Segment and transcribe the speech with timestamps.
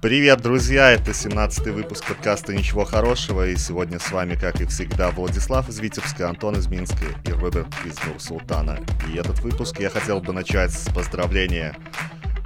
[0.00, 0.90] Привет, друзья!
[0.90, 5.78] Это 17-й выпуск подкаста «Ничего хорошего», и сегодня с вами, как и всегда, Владислав из
[5.78, 8.80] Витебска, Антон из Минска и Роберт из Нур-Султана.
[9.08, 11.76] И этот выпуск я хотел бы начать с поздравления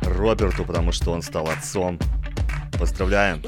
[0.03, 1.99] Роберту, потому что он стал отцом.
[2.79, 3.43] Поздравляем!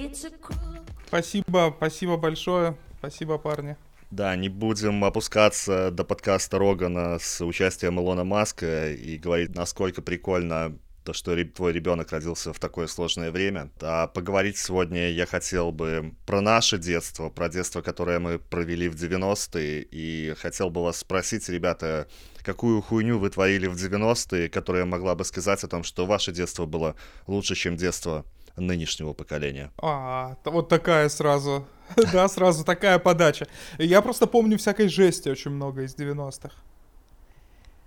[1.06, 3.76] Спасибо, спасибо большое, спасибо, парни.
[4.10, 10.76] Да, не будем опускаться до подкаста Рогана с участием Илона Маска и говорить, насколько прикольно
[11.04, 13.70] то, что твой ребенок родился в такое сложное время.
[13.80, 18.94] А поговорить сегодня я хотел бы про наше детство, про детство, которое мы провели в
[18.94, 22.08] 90-е, и хотел бы вас спросить, ребята,
[22.42, 26.66] какую хуйню вы творили в 90-е, которая могла бы сказать о том, что ваше детство
[26.66, 28.24] было лучше, чем детство
[28.56, 29.70] нынешнего поколения.
[29.78, 31.66] А, вот такая сразу,
[32.12, 33.46] да, сразу такая подача.
[33.78, 36.50] Я просто помню всякой жести очень много из 90-х.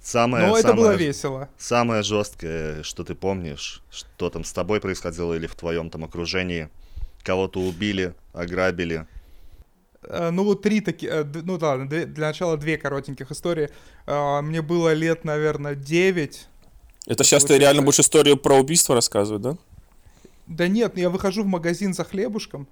[0.04, 1.50] Самое, Но это самое, было весело.
[1.58, 6.70] Самое жесткое, что ты помнишь, что там с тобой происходило или в твоем там окружении,
[7.24, 9.08] кого-то убили, ограбили.
[10.04, 13.70] Э, ну вот три такие, э, ну да, для начала две коротеньких истории.
[14.06, 16.48] Э, мне было лет, наверное, девять.
[17.06, 19.58] Это сейчас ты реально будешь историю про убийство рассказывать, да?
[20.48, 22.68] Да нет, я выхожу в магазин за хлебушком,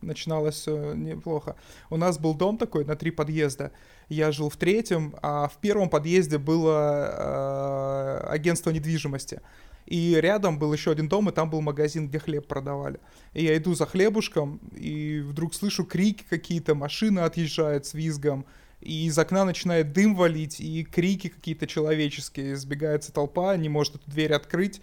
[0.00, 1.56] начиналось неплохо.
[1.90, 3.72] У нас был дом такой на три подъезда.
[4.08, 9.40] Я жил в третьем, а в первом подъезде было э, агентство недвижимости.
[9.86, 13.00] И рядом был еще один дом, и там был магазин, где хлеб продавали.
[13.34, 18.46] И я иду за хлебушком, и вдруг слышу крики какие-то, машины отъезжают с визгом,
[18.80, 22.56] и из окна начинает дым валить, и крики какие-то человеческие.
[22.56, 24.80] Сбегается толпа, не может эту дверь открыть.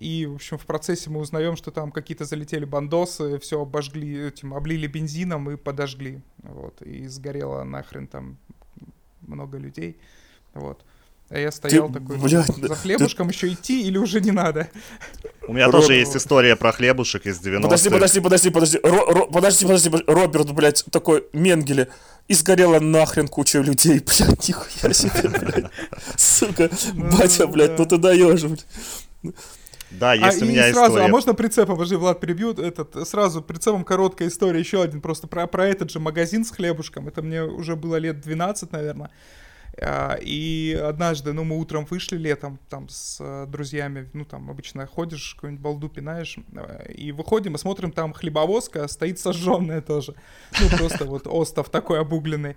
[0.00, 4.54] И, в общем, в процессе мы узнаем, что там какие-то залетели бандосы, все обожгли, этим,
[4.54, 6.22] облили бензином и подожгли.
[6.42, 6.80] Вот.
[6.82, 8.38] И сгорело нахрен там
[9.22, 9.96] много людей.
[10.54, 10.84] Вот.
[11.30, 13.34] А я стоял ты, такой, блядь, за хлебушком ты...
[13.34, 14.68] еще идти или уже не надо?
[15.46, 15.74] У меня Роб...
[15.74, 17.62] тоже есть история про хлебушек из 90-х.
[17.62, 18.80] Подожди, подожди, подожди, подожди.
[18.82, 21.88] Ро, Ро, подожди, подожди, Роберт, блядь, такой Менгеле.
[22.28, 25.70] И сгорела нахрен куча людей, блядь, нихуя себе, блядь.
[26.16, 28.66] Сука, ну батя, блядь, ну ты даешь, блядь.
[29.90, 31.06] Да, есть а, у меня сразу, история.
[31.06, 35.46] А можно прицепом, подожди, Влад перебьет, этот, сразу прицепом короткая история, еще один, просто про,
[35.46, 39.10] про этот же магазин с хлебушком, это мне уже было лет 12, наверное,
[39.80, 44.86] а, и однажды, ну, мы утром вышли летом, там, с э, друзьями, ну, там, обычно
[44.86, 50.14] ходишь, какую-нибудь балду пинаешь, э, и выходим и смотрим, там хлебовозка стоит сожженная тоже,
[50.60, 52.56] ну, просто вот остов такой обугленный,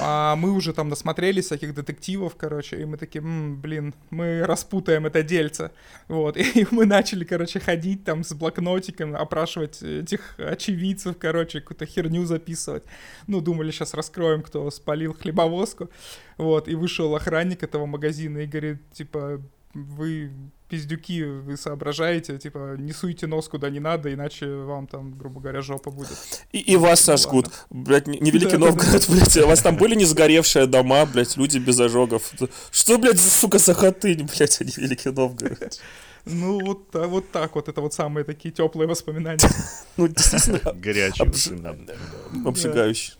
[0.00, 5.06] а мы уже там насмотрелись всяких детективов, короче, и мы такие, М, блин, мы распутаем
[5.06, 5.70] это дельце.
[6.08, 12.24] Вот, и мы начали, короче, ходить там с блокнотиком, опрашивать этих очевидцев, короче, какую-то херню
[12.24, 12.84] записывать.
[13.26, 15.90] Ну, думали, сейчас раскроем, кто спалил хлебовозку.
[16.36, 19.40] Вот, и вышел охранник этого магазина и говорит, типа,
[19.74, 20.30] вы
[20.68, 25.62] пиздюки, вы соображаете, типа, не суйте нос куда не надо, иначе вам там, грубо говоря,
[25.62, 26.16] жопа будет.
[26.52, 27.48] И, и вас ну, сожгут.
[27.70, 32.32] Блядь, Невеликий Новгород, блядь, у вас там были не сгоревшие дома, блядь, люди без ожогов.
[32.70, 35.80] Что, блядь, сука, за хатынь, блядь, а не Великий Новгород?
[36.24, 39.48] Ну, вот, вот так вот, это вот самые такие теплые воспоминания.
[39.96, 40.72] Ну, действительно.
[40.74, 41.96] Горячие воспоминания.
[42.44, 43.14] Обжигающие.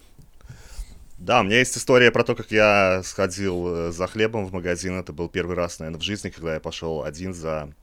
[1.27, 4.97] Да, у меня есть история про то, как я сходил э, за хлебом в магазин.
[4.97, 7.75] Это был первый раз, наверное, в жизни, когда я пошел один за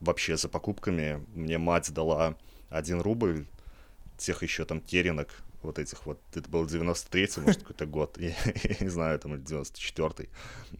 [0.00, 1.22] вообще за покупками.
[1.34, 2.38] Мне мать дала
[2.70, 3.44] один рубль,
[4.16, 5.28] тех еще там теренок,
[5.62, 8.28] вот этих вот, это был 93-й, может, какой-то год, я,
[8.64, 10.30] я не знаю, там, 94-й.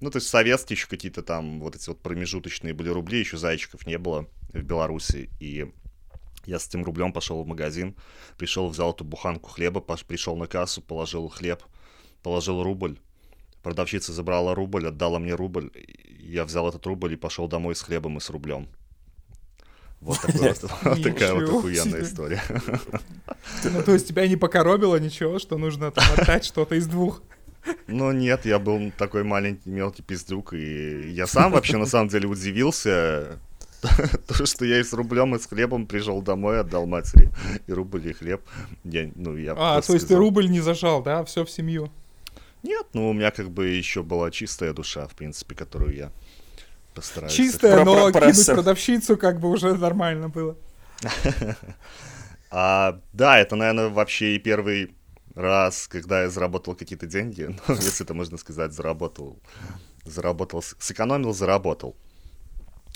[0.01, 3.87] Ну, то есть советские еще какие-то там вот эти вот промежуточные были рубли, еще зайчиков
[3.87, 5.71] не было в Беларуси, и
[6.47, 7.95] я с этим рублем пошел в магазин,
[8.39, 11.63] пришел, взял эту буханку хлеба, пришел на кассу, положил хлеб,
[12.29, 12.99] положил рубль.
[13.63, 15.71] Продавщица забрала рубль, отдала мне рубль.
[16.21, 18.69] Я взял этот рубль и пошел домой с хлебом и с рублем.
[20.03, 20.19] Вот,
[21.03, 22.43] такая вот охуенная история.
[23.65, 27.23] Ну, то есть тебя не покоробило ничего, что нужно там отдать что-то из двух?
[27.87, 32.29] Ну нет, я был такой маленький мелкий пиздюк, и я сам вообще на самом деле
[32.29, 33.39] удивился,
[34.27, 37.31] то, что я и с рублем, и с хлебом пришел домой, отдал матери
[37.67, 38.43] и рубль, и хлеб.
[38.85, 41.91] Я, ну, я а, то есть ты рубль не зажал, да, все в семью?
[42.63, 46.13] Нет, ну у меня как бы еще была чистая душа, в принципе, которую я
[46.95, 47.33] постараюсь...
[47.33, 50.57] Чистая, но кинуть продавщицу как бы уже нормально было.
[52.51, 54.95] А, да, это, наверное, вообще и первый
[55.35, 59.39] раз, когда я заработал какие-то деньги, ну, если это можно сказать, заработал,
[60.05, 61.95] заработал, сэкономил, заработал.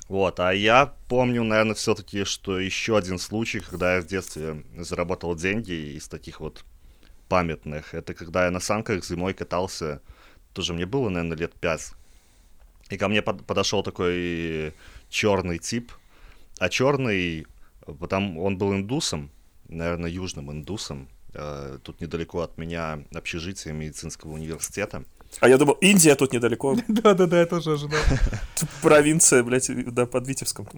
[0.08, 5.34] Вот, а я помню, наверное, все-таки, что еще один случай, когда я в детстве заработал
[5.34, 6.64] деньги из таких вот
[7.32, 10.02] памятных, это когда я на санках зимой катался,
[10.52, 11.92] тоже мне было, наверное, лет пять,
[12.90, 14.74] и ко мне под, подошел такой
[15.08, 15.92] черный тип,
[16.58, 17.46] а черный,
[17.98, 19.30] потому он был индусом,
[19.66, 25.02] наверное, южным индусом, э, тут недалеко от меня общежитие медицинского университета,
[25.40, 26.76] а я думал, Индия тут недалеко.
[26.88, 27.98] Да-да-да, я тоже ожидал.
[28.82, 30.68] Провинция, блядь, да, под Витебском.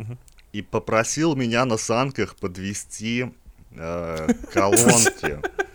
[0.52, 3.32] И попросил меня на санках подвести
[3.72, 5.40] э, колонки.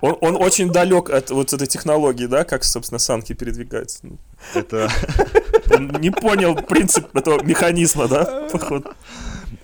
[0.00, 4.06] Он, он очень далек от вот этой технологии, да, как, собственно, санки передвигаются.
[4.54, 4.90] Это...
[5.72, 8.90] Он не понял принцип этого механизма, да, походу.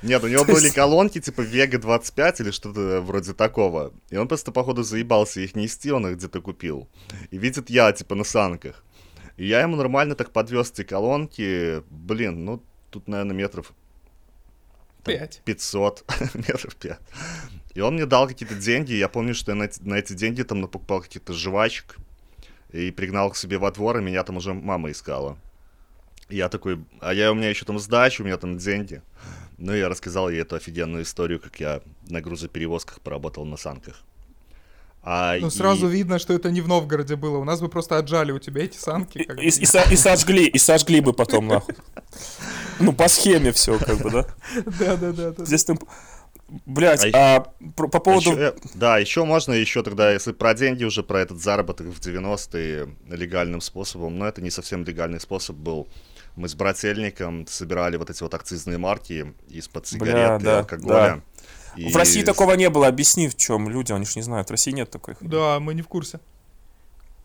[0.03, 3.93] Нет, у него были колонки типа Vega 25 или что-то вроде такого.
[4.11, 6.89] И он просто, походу, заебался их нести, он их где-то купил.
[7.31, 8.85] И видит я, типа, на санках.
[9.37, 11.83] И я ему нормально так подвез эти колонки.
[11.91, 13.73] Блин, ну, тут, наверное, метров...
[15.05, 15.43] 5.
[15.44, 16.05] 500,
[16.35, 16.99] метров 5.
[17.74, 18.92] И он мне дал какие-то деньги.
[18.92, 21.96] Я помню, что я на, на эти деньги там покупал каких-то жвачек.
[22.72, 25.36] И пригнал к себе во двор, и меня там уже мама искала.
[26.30, 29.02] И я такой, а я у меня еще там сдача, у меня там деньги.
[29.58, 34.02] Ну, я рассказал ей эту офигенную историю, как я на грузоперевозках поработал на санках.
[35.04, 35.50] А, ну, и...
[35.50, 37.38] сразу видно, что это не в Новгороде было.
[37.38, 39.24] У нас бы просто отжали у тебя эти санки.
[39.24, 41.74] Как и, и, и, и сожгли, и сожгли бы потом, нахуй.
[42.78, 44.26] Ну, по схеме все, как бы, да?
[44.78, 45.44] Да-да-да.
[45.44, 45.78] Здесь там...
[46.66, 47.40] Блять, а, а
[47.76, 48.31] по, по поводу...
[48.31, 52.00] А еще, да, еще можно, еще тогда, если про деньги уже, про этот заработок в
[52.00, 55.88] 90-е легальным способом, но это не совсем легальный способ был
[56.37, 60.93] мы с брательником собирали вот эти вот акцизные марки из-под сигарет Бля, и да, алкоголя.
[60.93, 61.22] Да.
[61.76, 61.90] И...
[61.90, 62.87] В России такого не было.
[62.87, 64.48] Объясни, в чем люди, они же не знают.
[64.48, 65.16] В России нет такой.
[65.20, 66.20] Да, мы не в курсе.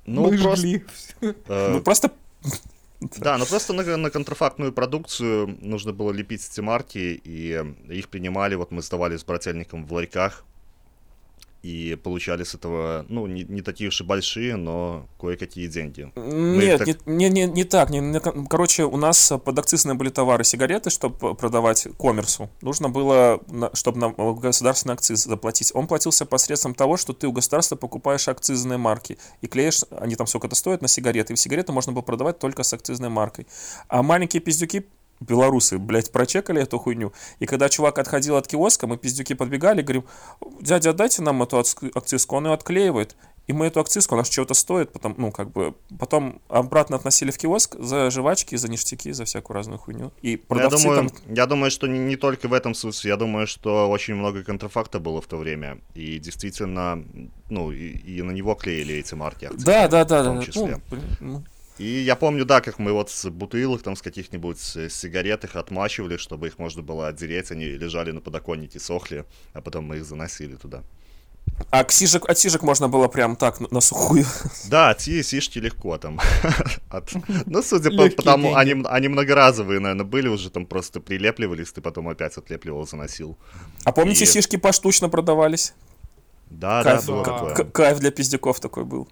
[0.05, 0.67] Ну, мы просто...
[0.67, 0.85] жгли.
[1.21, 2.11] Э, ну, просто...
[2.99, 8.55] Да, но просто на, на контрафактную продукцию нужно было лепить эти марки, и их принимали,
[8.55, 10.43] вот мы сдавали с брательником в ларьках,
[11.67, 16.11] и получали с этого, ну, не, не такие уж и большие, но кое-какие деньги.
[16.15, 17.05] Нет, так...
[17.05, 17.89] не, не, не, так.
[17.89, 22.49] Не, не, короче, у нас подакцизные были товары сигареты, чтобы продавать коммерсу.
[22.61, 23.41] Нужно было,
[23.73, 25.71] чтобы на государственный акциз заплатить.
[25.73, 30.27] Он платился посредством того, что ты у государства покупаешь акцизные марки и клеишь, они там
[30.27, 33.45] сколько-то стоят на сигареты, и сигареты можно было продавать только с акцизной маркой.
[33.89, 34.85] А маленькие пиздюки
[35.19, 37.13] белорусы, блядь, прочекали эту хуйню.
[37.39, 40.05] И когда чувак отходил от киоска, мы пиздюки подбегали, говорим,
[40.61, 43.15] дядя, дайте нам эту акцизку, он ее отклеивает.
[43.47, 47.37] И мы эту акцизку, она чего-то стоит, потом, ну, как бы, потом обратно относили в
[47.37, 50.11] киоск за жвачки, за ништяки, за всякую разную хуйню.
[50.21, 51.33] И продавцы я думаю, там...
[51.33, 54.99] я думаю, что не, не только в этом смысле, я думаю, что очень много контрафакта
[54.99, 55.79] было в то время.
[55.93, 57.05] И действительно,
[57.49, 59.65] ну, и, и на него клеили эти марки акцизы.
[59.65, 60.21] Да, да, да.
[60.23, 60.81] В том числе.
[60.91, 61.43] Ну, ну,
[61.77, 66.17] и я помню, да, как мы вот с бутылок там с каких-нибудь сигарет их отмачивали,
[66.17, 70.55] чтобы их можно было отдереть, они лежали на подоконнике, сохли, а потом мы их заносили
[70.55, 70.83] туда.
[71.71, 74.25] А к сижек, от сижек можно было прям так на, сухую?
[74.69, 76.19] Да, ти сишки легко там.
[76.89, 77.13] От,
[77.45, 82.07] ну, судя по тому, они, они многоразовые, наверное, были уже там просто прилепливались, ты потом
[82.09, 83.37] опять отлепливал, заносил.
[83.83, 84.27] А помните, И...
[84.27, 85.73] сишки поштучно продавались?
[86.49, 87.55] Да, кайф, да, было такое.
[87.71, 89.07] Кайф для пиздюков такой был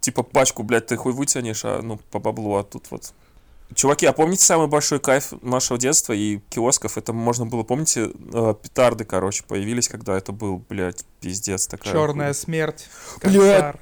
[0.00, 3.12] типа пачку, блядь, ты хуй вытянешь, а ну по баблу, а тут вот.
[3.74, 6.96] Чуваки, а помните самый большой кайф нашего детства и киосков?
[6.96, 11.92] Это можно было, помните, э, петарды, короче, появились, когда это был, блядь, пиздец такая.
[11.92, 12.88] Черная смерть.
[13.24, 13.74] Блядь,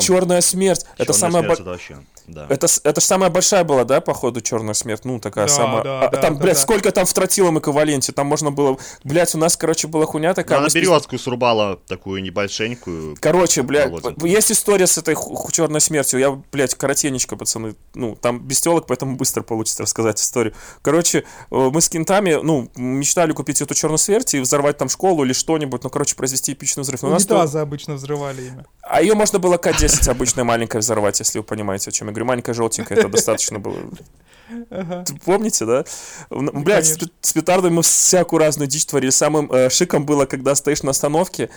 [0.00, 0.82] черная смерть.
[0.82, 2.46] Черная это самая большая да.
[2.48, 5.04] Это, это же самая большая была, да, походу, Черная смерть?
[5.04, 5.82] Ну, такая да, самая.
[5.82, 6.60] Да, а, да, там, да, блядь, да.
[6.60, 8.12] сколько там в тротилом эквиваленте?
[8.12, 8.78] Там можно было.
[9.04, 10.58] Блядь, у нас, короче, была хуйня такая.
[10.58, 13.16] Она березку срубала такую небольшенькую.
[13.20, 15.16] Короче, блядь, есть история с этой
[15.52, 16.20] черной смертью.
[16.20, 17.74] Я, блядь, коротенечко, пацаны.
[17.94, 20.54] Ну, там без телок, поэтому быстро получится рассказать историю.
[20.82, 25.24] Короче, э, мы с кентами, ну, мечтали купить эту черную смерть и взорвать там школу
[25.24, 27.02] или что-нибудь, ну, короче, произвести эпичный взрыв.
[27.02, 27.62] Но Унитазы то...
[27.62, 28.64] обычно взрывали ими.
[28.82, 32.26] А ее можно было К-10 обычная маленькая взорвать, если вы понимаете, о чем я говорю.
[32.26, 33.76] Маленькая желтенькая, это достаточно было.
[35.24, 35.84] Помните, да?
[36.30, 39.10] Блять, с, с петардами мы всякую разную дичь творили.
[39.10, 41.48] Самым э, шиком было, когда стоишь на остановке,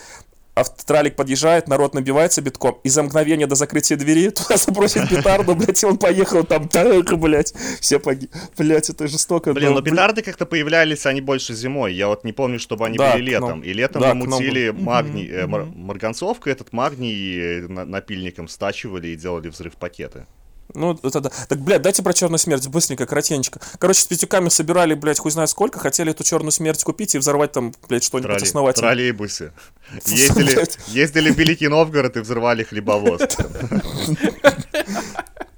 [0.56, 5.82] автотралик подъезжает, народ набивается битком, и за мгновение до закрытия двери туда забросит петарду, блядь,
[5.82, 8.32] и он поехал там, так, блядь, все погиб.
[8.56, 9.52] Блядь, это жестоко.
[9.52, 11.94] Блин, но петарды как-то появлялись, они больше зимой.
[11.94, 13.60] Я вот не помню, чтобы они да, были летом.
[13.60, 14.82] И летом да, мы мутили нам...
[14.82, 20.26] магний, э, мар- марганцовку, этот магний э, напильником стачивали и делали взрыв пакеты.
[20.74, 21.30] Ну, это да.
[21.48, 23.60] Так, блядь, дайте про черную смерть, быстренько, коротенечко.
[23.78, 27.52] Короче, с пятюками собирали, блядь, хуй знает сколько, хотели эту черную смерть купить и взорвать
[27.52, 28.90] там, блядь, что-нибудь Тролли, основательное.
[28.90, 29.52] Троллейбусы.
[30.06, 33.22] Ездили, ездили в Великий Новгород и взрывали хлебовоз.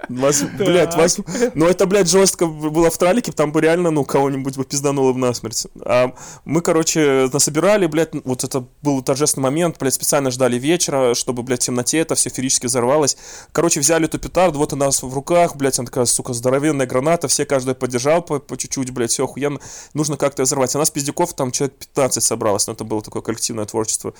[0.09, 1.19] Вас, блядь, вас...
[1.55, 5.19] Ну, это, блядь, жестко было в тралике, там бы реально, ну, кого-нибудь бы пиздануло в
[5.19, 5.67] насмерть.
[5.85, 11.43] А мы, короче, насобирали, блядь, вот это был торжественный момент, блядь, специально ждали вечера, чтобы,
[11.43, 13.17] блядь, в темноте это все ферически взорвалось.
[13.53, 17.29] Короче, взяли эту петарду, вот у нас в руках, блядь, она такая, сука, здоровенная граната,
[17.29, 19.61] все каждый поддержал по, по чуть-чуть, блядь, все охуенно.
[19.95, 20.75] Нужно как-то взорвать.
[20.75, 24.15] А нас пиздюков там человек 15 собралось, но это было такое коллективное творчество.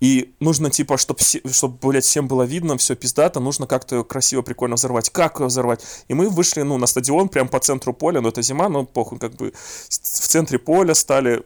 [0.00, 4.76] И нужно, типа, чтобы, чтобы блядь, всем было видно, все пиздато, нужно как-то красиво, прикольно
[4.76, 5.08] взорвать.
[5.10, 5.84] Как ее взорвать?
[6.08, 9.18] И мы вышли, ну, на стадион, прям по центру поля, но это зима, но похуй,
[9.18, 9.52] как бы
[9.88, 11.42] в центре поля стали.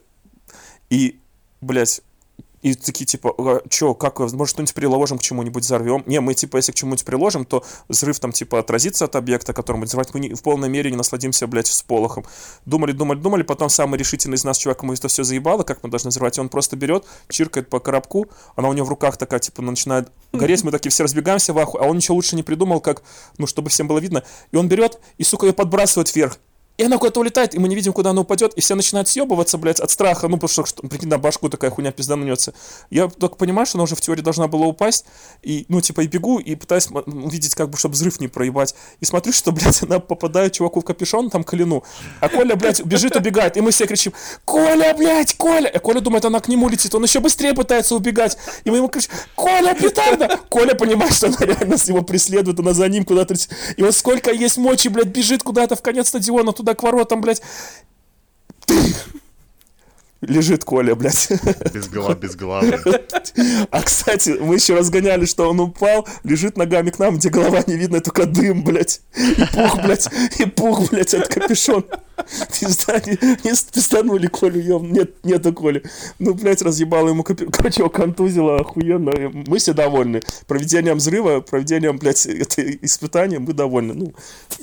[0.88, 1.21] И,
[1.61, 2.02] блядь,
[2.62, 6.02] и такие, типа, «А, чё, как, может, что-нибудь приложим к чему-нибудь, взорвем?
[6.06, 9.78] Не, мы, типа, если к чему-нибудь приложим, то взрыв там, типа, отразится от объекта, который
[9.78, 12.24] мы взрывать, мы не, в полной мере не насладимся, блядь, с полохом.
[12.66, 15.90] Думали, думали, думали, потом самый решительный из нас чувак, ему это все заебало, как мы
[15.90, 19.40] должны взрывать, и он просто берет, чиркает по коробку, она у него в руках такая,
[19.40, 22.80] типа, начинает гореть, мы такие все разбегаемся в аху, а он ничего лучше не придумал,
[22.80, 23.02] как,
[23.38, 26.38] ну, чтобы всем было видно, и он берет и, сука, ее подбрасывает вверх,
[26.80, 29.58] и она куда-то улетает, и мы не видим, куда она упадет, и все начинают съебываться,
[29.58, 32.54] блядь, от страха, ну, потому что, прикинь, на башку такая хуйня пизданется.
[32.88, 35.04] Я только понимаю, что она уже в теории должна была упасть,
[35.42, 38.75] и, ну, типа, и бегу, и пытаюсь увидеть, как бы, чтобы взрыв не проебать.
[39.00, 41.84] И смотрю, что, блядь, она попадает чуваку в капюшон, там, колену,
[42.18, 44.14] а Коля, блядь, бежит, убегает, и мы все кричим,
[44.46, 45.68] Коля, блядь, Коля!
[45.68, 48.88] И Коля думает, она к нему летит, он еще быстрее пытается убегать, и мы ему
[48.88, 50.40] кричим, Коля, петарда!
[50.49, 53.34] Коля понимает, что она реально его преследует, она за ним куда-то,
[53.76, 57.42] и вот сколько есть мочи, блядь, бежит куда-то в конец стадиона, туда к воротам, блядь.
[60.20, 61.28] Лежит Коля, блядь.
[61.72, 62.78] Без головы, без головы.
[63.70, 67.76] А, кстати, мы еще разгоняли, что он упал, лежит ногами к нам, где голова не
[67.76, 69.00] видно, только дым, блядь.
[69.16, 70.08] И пух, блядь,
[70.38, 71.86] и пух, блядь, от капюшон.
[72.60, 73.12] Пизда, не,
[73.44, 75.82] не пизданули Колю, ем, нет, нету Коли.
[76.18, 79.12] Ну, блядь, разъебало ему, короче, его контузило охуенно.
[79.46, 80.20] Мы все довольны.
[80.46, 83.94] Проведением взрыва, проведением, блядь, это испытания мы довольны.
[83.94, 84.14] Ну,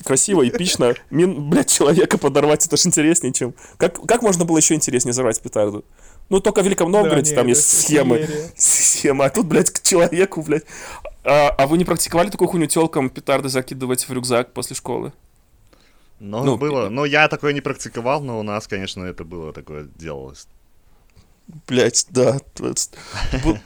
[0.03, 0.93] красиво, эпично.
[1.09, 3.55] Мин, блядь, человека подорвать, это же интереснее, чем...
[3.77, 5.85] Как, как можно было еще интереснее взорвать петарду?
[6.29, 8.27] Ну, только в Великом Новгороде да, там нет, есть схемы.
[8.57, 9.25] Схема.
[9.25, 10.65] А тут, блядь, к человеку, блядь.
[11.23, 15.13] А, а вы не практиковали такую хуйню телкам петарды закидывать в рюкзак после школы?
[16.19, 16.89] Ну, ну было.
[16.89, 20.47] Ну, я такое не практиковал, но у нас, конечно, это было такое делалось.
[21.67, 22.39] Блять, да.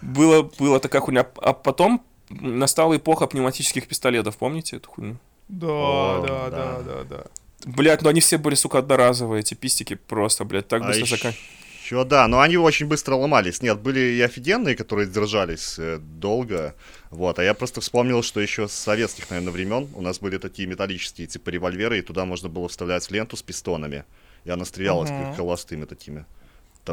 [0.00, 1.26] Было, было такая хуйня.
[1.36, 5.16] А потом настала эпоха пневматических пистолетов, помните эту хуйню?
[5.48, 7.24] Да, да, да, да, да.
[7.64, 11.48] Блять, ну они все были, сука, одноразовые, эти пистики просто, блядь, так быстро а заканчивались.
[11.88, 13.62] Еще да, но они очень быстро ломались.
[13.62, 16.74] Нет, были и офигенные, которые держались э, долго.
[17.10, 20.68] Вот, а я просто вспомнил, что еще с советских, наверное, времен у нас были такие
[20.68, 24.04] металлические типа револьверы, и туда можно было вставлять ленту с пистонами.
[24.44, 25.34] И она стрелялась uh-huh.
[25.34, 26.26] холостыми такими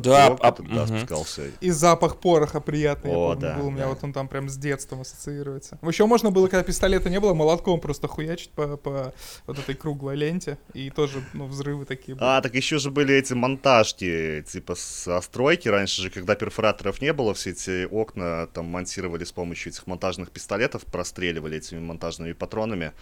[0.01, 0.87] да, а, да, угу.
[0.87, 1.43] спускался.
[1.61, 3.67] И запах пороха приятный, О, я помню, да, был.
[3.67, 3.89] У меня да.
[3.89, 5.79] вот он там прям с детством ассоциируется.
[5.83, 9.13] Еще можно было, когда пистолета не было, молотком просто хуячить по, по
[9.45, 10.57] вот этой круглой ленте.
[10.73, 12.25] И тоже, ну, взрывы такие были.
[12.25, 15.67] А, так еще же были эти монтажки, типа со стройки.
[15.67, 20.31] Раньше же, когда перфораторов не было, все эти окна там монтировали с помощью этих монтажных
[20.31, 22.93] пистолетов, простреливали этими монтажными патронами.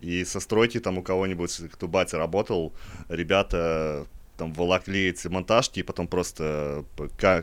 [0.00, 2.72] И со стройки там у кого-нибудь, кто батя работал,
[3.08, 4.06] ребята
[4.38, 6.84] там волокли эти монтажки, и потом просто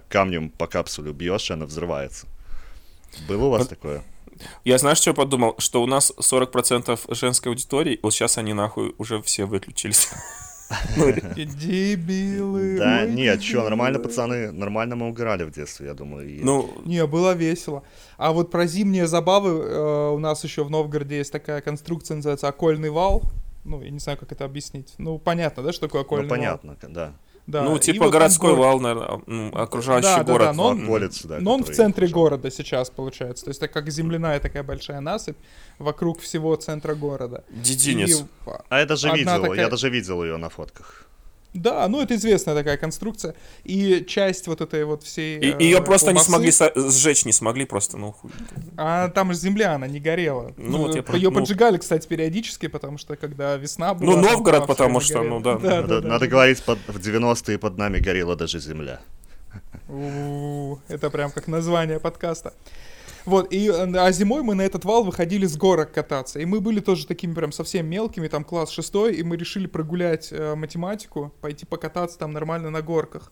[0.10, 2.25] камнем по капсуле бьешь, и она взрывается.
[3.28, 3.70] Было у вас вот.
[3.70, 4.04] такое?
[4.64, 5.56] Я знаешь, что я подумал?
[5.60, 10.10] Что у нас 40% женской аудитории, вот сейчас они нахуй уже все выключились.
[10.98, 12.80] Ну, Дебилы.
[12.80, 16.28] Да, нет, что, нормально, пацаны, нормально мы угорали в детстве, я думаю.
[16.44, 17.84] Ну, не, было весело.
[18.18, 22.48] А вот про зимние забавы э, у нас еще в Новгороде есть такая конструкция, называется
[22.48, 23.22] окольный вал.
[23.65, 24.93] Ну, я не знаю, как это объяснить.
[24.98, 26.91] Ну, понятно, да, что такое окольный ну, понятно, вал?
[26.91, 27.13] да.
[27.48, 28.65] Да, ну, типа городской город...
[28.65, 30.48] вал, наверное, ну, окружающий да, город.
[30.48, 32.24] Да, да, но он, улицы, да, но он в центре окружал.
[32.24, 33.45] города сейчас, получается.
[33.45, 35.38] То есть это как земляная такая большая насыпь
[35.77, 37.43] вокруг всего центра города.
[37.50, 38.22] Дединец.
[38.22, 38.25] И...
[38.69, 39.60] А я даже видел, такая...
[39.60, 41.05] я даже видел ее на фотках.
[41.56, 43.34] Да, ну это известная такая конструкция.
[43.64, 45.40] И часть вот этой вот всей...
[45.40, 46.44] И, э, ее просто колбасы...
[46.44, 48.30] не смогли сжечь, не смогли просто, ну хуй.
[48.76, 50.54] А там же земля, она не горела.
[50.58, 51.40] Ну, вот я Ее ну...
[51.40, 54.16] поджигали, кстати, периодически, потому что когда весна была...
[54.16, 55.58] Ну, Новгород, потому что, ну да.
[55.58, 56.28] да, надо, да, надо да.
[56.28, 59.00] говорить, под, в 90-е под нами горела даже земля.
[59.88, 62.54] У-у-у, это прям как название подкаста.
[63.25, 66.39] Вот, и, а зимой мы на этот вал выходили с горок кататься.
[66.39, 70.32] И мы были тоже такими прям совсем мелкими, там класс шестой, и мы решили прогулять
[70.32, 73.32] э, математику, пойти покататься там нормально на горках.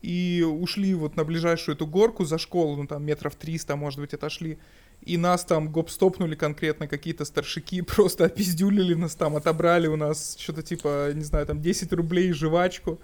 [0.00, 4.14] И ушли вот на ближайшую эту горку за школу, ну там метров 300, может быть,
[4.14, 4.58] отошли.
[5.02, 10.62] И нас там гоп-стопнули конкретно какие-то старшики, просто опиздюлили нас там, отобрали у нас что-то
[10.62, 13.00] типа, не знаю, там 10 рублей жвачку.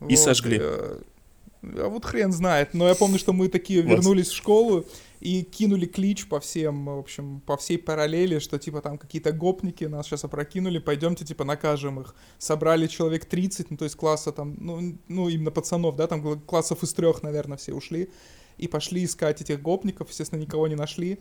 [0.00, 0.58] И вот, сожгли.
[0.60, 0.98] Э,
[1.62, 2.74] А вот хрен знает.
[2.74, 4.86] Но я помню, что мы такие вернулись в школу
[5.20, 9.84] и кинули клич по всем, в общем, по всей параллели, что типа там какие-то гопники
[9.84, 12.14] нас сейчас опрокинули, пойдемте типа накажем их.
[12.38, 16.82] Собрали человек 30, ну то есть класса там, ну, ну именно пацанов, да, там классов
[16.82, 18.10] из трех, наверное, все ушли.
[18.56, 21.20] И пошли искать этих гопников, естественно, никого не нашли.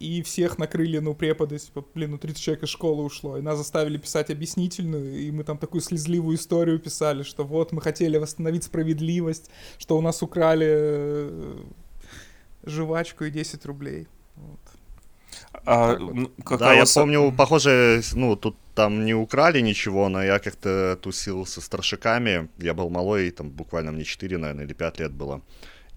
[0.00, 3.36] И всех накрыли, ну, преподы, типа, блин, ну, 30 человек из школы ушло.
[3.36, 7.82] И нас заставили писать объяснительную, и мы там такую слезливую историю писали, что вот мы
[7.82, 11.56] хотели восстановить справедливость, что у нас украли э,
[12.64, 14.06] жвачку и 10 рублей.
[14.36, 14.60] Вот.
[15.66, 16.58] А, вот.
[16.58, 21.60] да, я помню, похоже, ну, тут там не украли ничего, но я как-то тусил со
[21.60, 25.42] старшиками, я был малой, там буквально мне 4, наверное, или 5 лет было.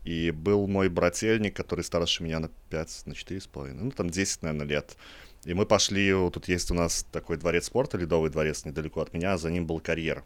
[0.04, 4.68] И был мой брательник, который старше меня на 5, на 4,5, ну, там 10, наверное,
[4.68, 4.98] лет.
[5.46, 9.14] И мы пошли, вот тут есть у нас такой дворец спорта, ледовый дворец недалеко от
[9.14, 10.24] меня, за ним был карьер.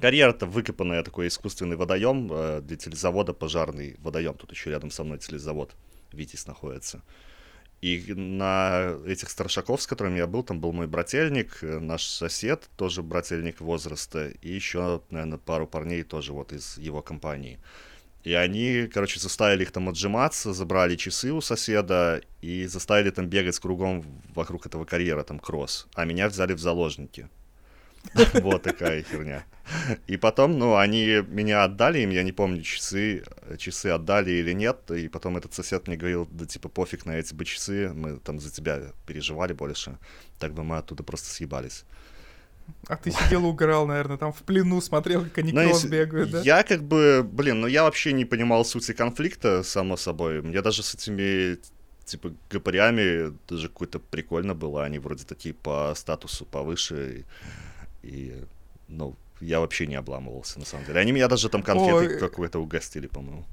[0.00, 4.34] Карьер это выкопанный такой искусственный водоем э, для телезавода, пожарный водоем.
[4.34, 5.74] Тут еще рядом со мной телезавод
[6.12, 7.02] Витязь находится.
[7.80, 12.68] И на этих старшаков, с которыми я был, там был мой брательник, э, наш сосед,
[12.76, 17.58] тоже брательник возраста, и еще, наверное, пару парней тоже вот из его компании.
[18.24, 23.58] И они, короче, заставили их там отжиматься, забрали часы у соседа и заставили там бегать
[23.58, 24.02] кругом
[24.34, 25.86] вокруг этого карьера, там кросс.
[25.94, 27.28] А меня взяли в заложники.
[28.34, 29.44] Вот такая херня.
[30.06, 33.24] И потом, ну, они меня отдали им, я не помню, часы,
[33.58, 34.90] часы отдали или нет.
[34.90, 38.40] И потом этот сосед мне говорил, да типа пофиг на эти бы часы, мы там
[38.40, 39.98] за тебя переживали больше.
[40.38, 41.84] Так бы мы оттуда просто съебались.
[42.86, 46.40] А ты сидел угорал, наверное, там в плену смотрел, как они ну, кросс бегают, да?
[46.40, 50.42] Я как бы, блин, ну я вообще не понимал сути конфликта, само собой.
[50.42, 51.58] Мне даже с этими,
[52.04, 54.84] типа, гопарями даже какой-то прикольно было.
[54.84, 57.24] Они вроде такие по статусу повыше.
[58.02, 58.44] И, и
[58.88, 61.00] ну, я вообще не обламывался, на самом деле.
[61.00, 63.44] Они меня даже там конфеты какой-то угостили, по-моему.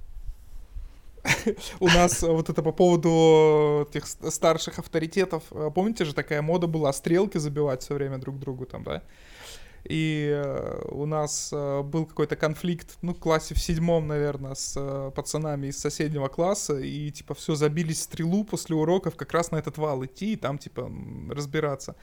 [1.80, 5.44] У нас вот это по поводу этих старших авторитетов.
[5.52, 9.04] Э, помните же, такая мода была стрелки забивать все время друг другу там, да?
[9.84, 15.12] И э, у нас э, был какой-то конфликт, ну, в классе в седьмом, наверное, с
[15.16, 19.78] пацанами из соседнего класса, и, типа, все, забились стрелу после уроков как раз на этот
[19.78, 20.92] вал идти и там, типа,
[21.30, 21.96] разбираться.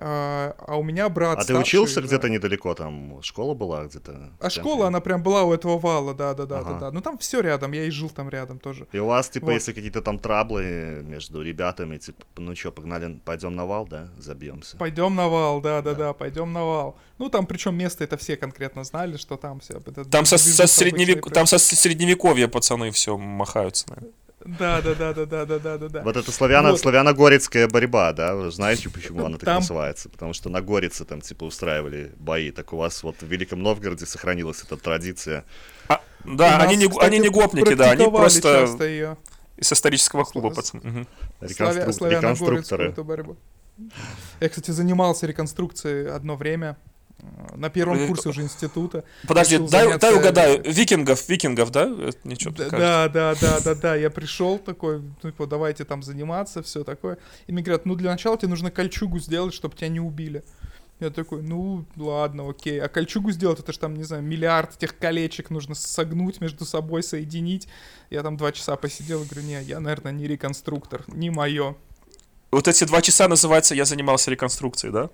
[0.00, 1.38] А, а у меня брат.
[1.38, 2.06] А старший, ты учился да.
[2.06, 4.32] где-то недалеко, там школа была где-то?
[4.40, 6.72] А школа, она прям была у этого вала, да, да, да, ага.
[6.72, 6.90] да, да.
[6.90, 8.88] Ну там все рядом, я и жил там рядом тоже.
[8.92, 9.52] И у вас, типа, вот.
[9.52, 14.76] если какие-то там траблы между ребятами, типа, ну что, погнали, пойдем на вал, да, забьемся.
[14.76, 16.96] Пойдем на вал, да, да, да, да пойдем на вал.
[17.18, 19.74] Ну там, причем место это все конкретно знали, что там все.
[19.74, 21.30] Это, там со, со средневек...
[21.30, 24.12] там со средневековья пацаны все махаются, наверное.
[24.44, 26.02] Да, да, да, да, да, да, да, да, да.
[26.02, 26.80] Вот это славяно, вот.
[26.80, 28.34] славяно-горецкая борьба, да?
[28.34, 29.56] Вы знаете, почему она так там...
[29.56, 30.10] называется?
[30.10, 32.50] Потому что на Горице там, типа, устраивали бои.
[32.50, 35.44] Так у вас вот в Великом Новгороде сохранилась эта традиция.
[35.88, 39.16] А, да, они, не, кстати, они не гопники, да, они просто ее.
[39.56, 40.82] из исторического клуба, пацаны.
[40.82, 41.06] Угу.
[41.40, 42.10] Реконстру...
[42.10, 42.94] Реконструкторы.
[44.40, 46.76] Я, кстати, занимался реконструкцией одно время.
[47.24, 49.04] Э, на первом э, курсе уже института.
[49.26, 49.98] Подожди, дай, заняться...
[49.98, 50.62] дай угадаю.
[50.64, 51.86] Викингов, викингов, да?
[52.24, 53.94] Ничего да, да, да, да, да, да.
[53.94, 57.18] Я пришел такой, ну, типа, давайте там заниматься, все такое.
[57.46, 60.44] И мне говорят, ну, для начала тебе нужно кольчугу сделать, чтобы тебя не убили.
[61.00, 62.80] Я такой, ну, ладно, окей.
[62.80, 67.02] А кольчугу сделать, это же там, не знаю, миллиард этих колечек нужно согнуть между собой,
[67.02, 67.68] соединить.
[68.10, 71.76] Я там два часа посидел и говорю, не, я, наверное, не реконструктор, не мое.
[72.52, 75.10] Вот эти два часа называется «Я занимался реконструкцией», да?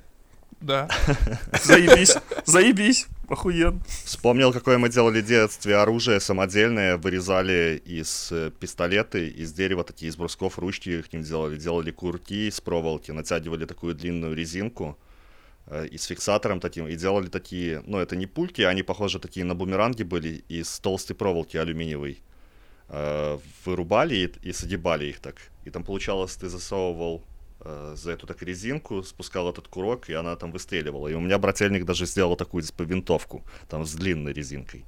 [0.60, 0.88] Да.
[1.64, 3.80] Заебись, заебись, охуен.
[4.04, 10.10] Вспомнил, какое мы делали в детстве оружие самодельное, вырезали из э, пистолеты, из дерева такие,
[10.10, 14.98] из брусков ручки их ним делали, делали курки из проволоки, натягивали такую длинную резинку
[15.66, 19.46] э, и с фиксатором таким, и делали такие, ну это не пульки, они похожи такие
[19.46, 22.18] на бумеранги были, из толстой проволоки алюминиевой.
[22.92, 25.36] Э, вырубали и, и согибали их так.
[25.64, 27.24] И там получалось, ты засовывал
[27.94, 31.08] за эту так резинку, спускал этот курок, и она там выстреливала.
[31.08, 34.84] И у меня брательник даже сделал такую типа винтовку, там с длинной резинкой.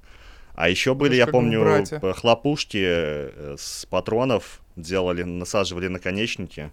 [0.54, 6.70] А еще были, я помню, хлопушки э, с патронов делали, насаживали наконечники.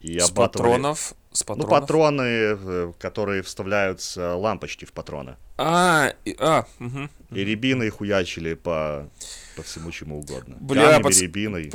[0.00, 1.14] И с патронов?
[1.32, 1.68] С ну, патронов?
[1.70, 5.36] Ну, патроны, э, которые вставляются лампочки в патроны.
[5.58, 7.08] А, и, а, угу.
[7.30, 9.08] И рябины хуячили по,
[9.56, 10.56] по всему чему угодно.
[10.60, 11.20] Бля, Камнями, пац...
[11.20, 11.72] рябиной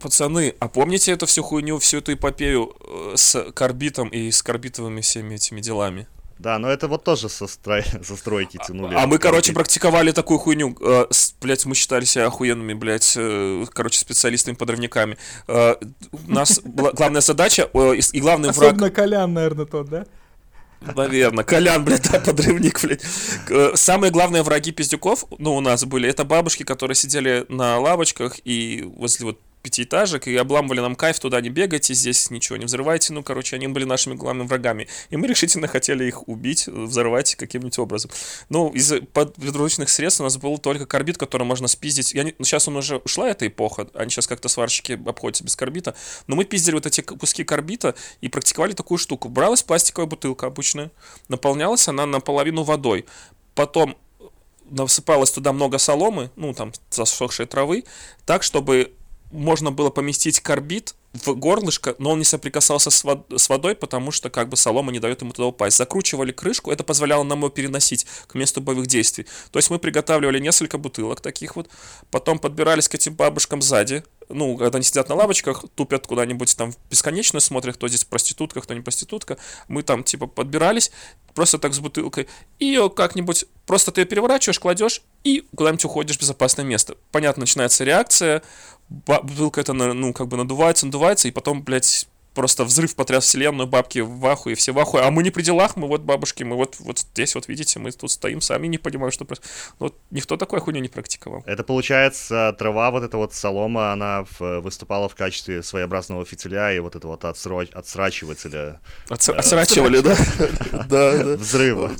[0.00, 5.00] пацаны, а помните эту всю хуйню, всю эту эпопею э, с карбитом и с карбитовыми
[5.00, 6.06] всеми этими делами?
[6.38, 7.82] Да, но это вот тоже со, строй...
[8.04, 8.94] со стройки тянули.
[8.94, 10.76] А, а мы, короче, практиковали такую хуйню.
[10.80, 15.16] Э, с, блять, мы считали себя охуенными, блядь, э, короче, специалистами-подрывниками.
[15.48, 15.76] Э,
[16.12, 18.94] у нас была главная задача э, и, и главный Особенно враг...
[18.94, 20.06] Колян, наверное, тот, да?
[20.94, 21.44] Наверное.
[21.44, 23.02] Колян, блядь, да, подрывник, блядь.
[23.48, 28.36] Э, Самые главные враги пиздюков, ну, у нас были, это бабушки, которые сидели на лавочках
[28.44, 33.12] и возле вот пятиэтажек и обламывали нам кайф, туда не бегайте, здесь ничего не взрывайте.
[33.12, 34.86] Ну, короче, они были нашими главными врагами.
[35.10, 38.12] И мы решительно хотели их убить, взорвать каким-нибудь образом.
[38.48, 42.14] Ну, из подручных средств у нас был только карбид, который можно спиздить.
[42.14, 42.34] Я не...
[42.42, 45.96] Сейчас он уже ушла, эта эпоха, они сейчас как-то сварщики обходятся без карбита.
[46.28, 49.28] Но мы пиздили вот эти куски карбита и практиковали такую штуку.
[49.28, 50.92] Бралась пластиковая бутылка обычная,
[51.26, 53.04] наполнялась она наполовину водой.
[53.56, 53.96] Потом
[54.70, 57.84] насыпалось туда много соломы, ну, там, засохшей травы,
[58.24, 58.92] так, чтобы
[59.36, 64.10] можно было поместить карбид в горлышко, но он не соприкасался с, вод с водой, потому
[64.10, 65.76] что как бы солома не дает ему туда упасть.
[65.76, 69.26] Закручивали крышку, это позволяло нам его переносить к месту боевых действий.
[69.50, 71.68] То есть мы приготавливали несколько бутылок таких вот,
[72.10, 76.74] потом подбирались к этим бабушкам сзади, ну, когда они сидят на лавочках, тупят куда-нибудь там
[76.90, 79.38] бесконечно, смотрят, кто здесь проститутка, кто не проститутка.
[79.68, 80.90] Мы там, типа, подбирались,
[81.34, 86.16] просто так с бутылкой, и ее как-нибудь, просто ты ее переворачиваешь, кладешь, и куда-нибудь уходишь
[86.16, 86.96] в безопасное место.
[87.12, 88.42] Понятно, начинается реакция,
[88.88, 94.00] бутылка это, ну, как бы надувается, надувается, и потом, блядь, просто взрыв потряс вселенную, бабки
[94.00, 96.76] в ахуе, все в ахуе, а мы не при делах, мы вот бабушки, мы вот,
[96.78, 99.50] вот здесь вот, видите, мы тут стоим сами, не понимаем, что происходит.
[99.78, 101.42] Вот никто такой хуйню не практиковал.
[101.46, 106.78] Это получается трава, вот эта вот солома, она в, выступала в качестве своеобразного фитиля и
[106.78, 107.64] вот этого вот отсро...
[107.72, 108.80] отсрачивателя.
[109.08, 109.30] Отс...
[109.30, 110.16] Отсрачивали, да?
[110.88, 111.36] Да.
[111.36, 111.90] Взрыва.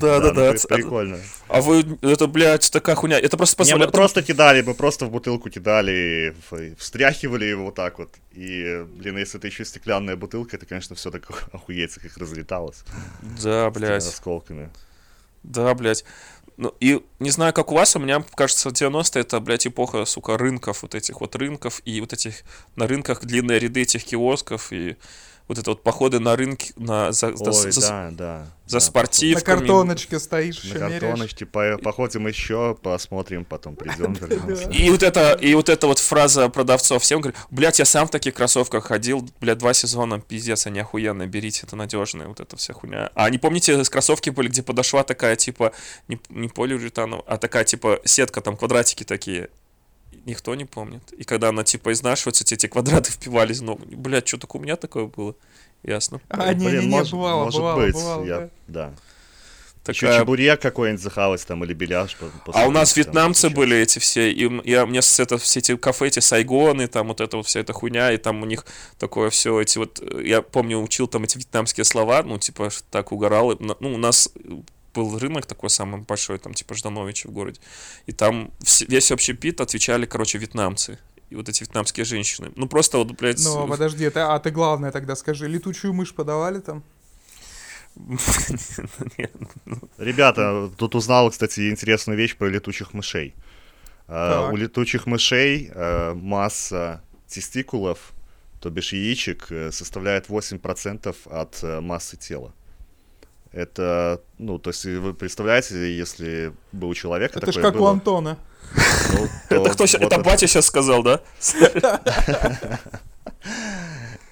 [0.00, 0.54] Да, да, да.
[0.68, 1.18] Прикольно.
[1.48, 3.90] А вы, это, блядь, такая хуйня, это просто позволяет...
[3.90, 6.34] мы просто кидали, мы просто в бутылку кидали,
[6.78, 8.08] встряхивали его вот так вот.
[8.32, 12.84] И, блин, если это еще стеклянная бутылка, это, конечно, все так охуеется, как разлеталось.
[13.42, 14.04] Да, блядь.
[14.04, 14.70] С осколками.
[15.42, 16.04] Да, блядь.
[16.56, 20.38] Ну, и не знаю, как у вас, у меня кажется, 90-е это, блядь, эпоха, сука,
[20.38, 22.44] рынков, вот этих вот рынков, и вот этих,
[22.76, 24.96] на рынках длинные ряды этих киосков, и
[25.46, 29.54] вот это вот походы на рынки, на, за, Ой, за, да, да, за да, спортивками.
[29.54, 34.14] На картоночке стоишь, На картоночке, по, походим еще, посмотрим, потом придем,
[34.70, 38.10] И вот это, и вот эта вот фраза продавцов, всем говорит, блядь, я сам в
[38.10, 42.72] таких кроссовках ходил, блядь, два сезона, пиздец, они охуенные, берите, это надежные, вот эта вся
[42.72, 43.10] хуйня.
[43.14, 45.72] А не помните, с кроссовки были, где подошла такая, типа,
[46.08, 49.50] не, не полиуретановая, а такая, типа, сетка, там, квадратики такие,
[50.24, 51.12] никто не помнит.
[51.12, 53.84] И когда она типа изнашивается, эти квадраты впивались в ногу.
[53.86, 55.34] Блядь, что такое у меня такое было?
[55.82, 56.20] Ясно.
[56.28, 58.94] А, не, не, не, может, бывало, может бывало, быть, бывало, я, да.
[59.84, 60.12] Такая...
[60.12, 62.16] Еще чебурек какой-нибудь захавать там или беляш.
[62.46, 65.76] А у нас вьетнамцы там, были эти все, и я, мне с это, все эти
[65.76, 68.64] кафе, эти сайгоны, там вот это вот вся эта хуйня, и там у них
[68.98, 73.54] такое все, эти вот, я помню, учил там эти вьетнамские слова, ну, типа, так угорал,
[73.58, 74.30] ну, у нас
[74.94, 77.60] был рынок такой самый большой, там типа Ждановича в городе,
[78.06, 78.50] и там
[78.88, 80.98] весь общий пит отвечали, короче, вьетнамцы.
[81.30, 82.52] И вот эти вьетнамские женщины.
[82.54, 83.42] Ну просто вот, блядь...
[83.42, 86.84] Ну, подожди, это, а ты главное тогда скажи, летучую мышь подавали там?
[89.98, 93.34] Ребята, тут узнал, кстати, интересную вещь про летучих мышей.
[94.06, 98.12] Uh, у летучих мышей uh, масса тестикулов,
[98.60, 102.52] то бишь яичек, э, составляет 8% от массы тела.
[103.54, 107.86] Это, ну, то есть вы представляете, если бы у человека Это ж как было, у
[107.86, 108.36] Антона.
[109.12, 111.20] Ну, это кто вот Это батя сейчас сказал, да?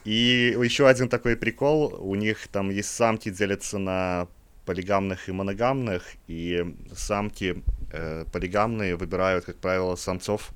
[0.05, 1.97] И еще один такой прикол.
[2.01, 4.27] У них там есть самки делятся на
[4.67, 10.51] полигамных и моногамных, и самки э, полигамные выбирают, как правило, самцов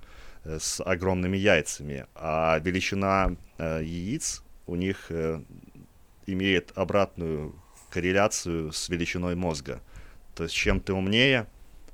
[0.44, 5.40] э, с огромными яйцами, а величина э, яиц у них э,
[6.26, 7.54] имеет обратную
[7.96, 9.80] корреляцию с величиной мозга.
[10.34, 11.46] То есть чем ты умнее,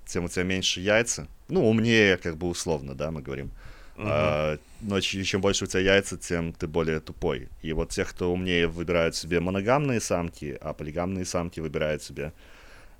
[0.04, 1.28] тем у тебя меньше яйца.
[1.46, 3.52] Ну, умнее, как бы условно, да, мы говорим.
[3.96, 4.08] Uh-huh.
[4.08, 7.48] А, но чем больше у тебя яйца, тем ты более тупой.
[7.62, 12.32] И вот тех, кто умнее, выбирают себе моногамные самки, а полигамные самки выбирают себе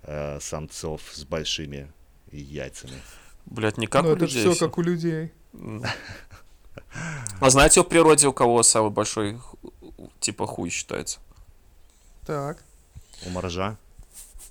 [0.04, 1.90] э, самцов с большими
[2.30, 2.94] яйцами.
[3.46, 4.48] Блять, не как ну, у это людей.
[4.48, 5.32] все как у людей.
[7.40, 9.40] А знаете в природе у кого самый большой
[10.20, 11.18] типа хуй считается?
[12.24, 12.62] Так.
[13.26, 13.76] У моржа.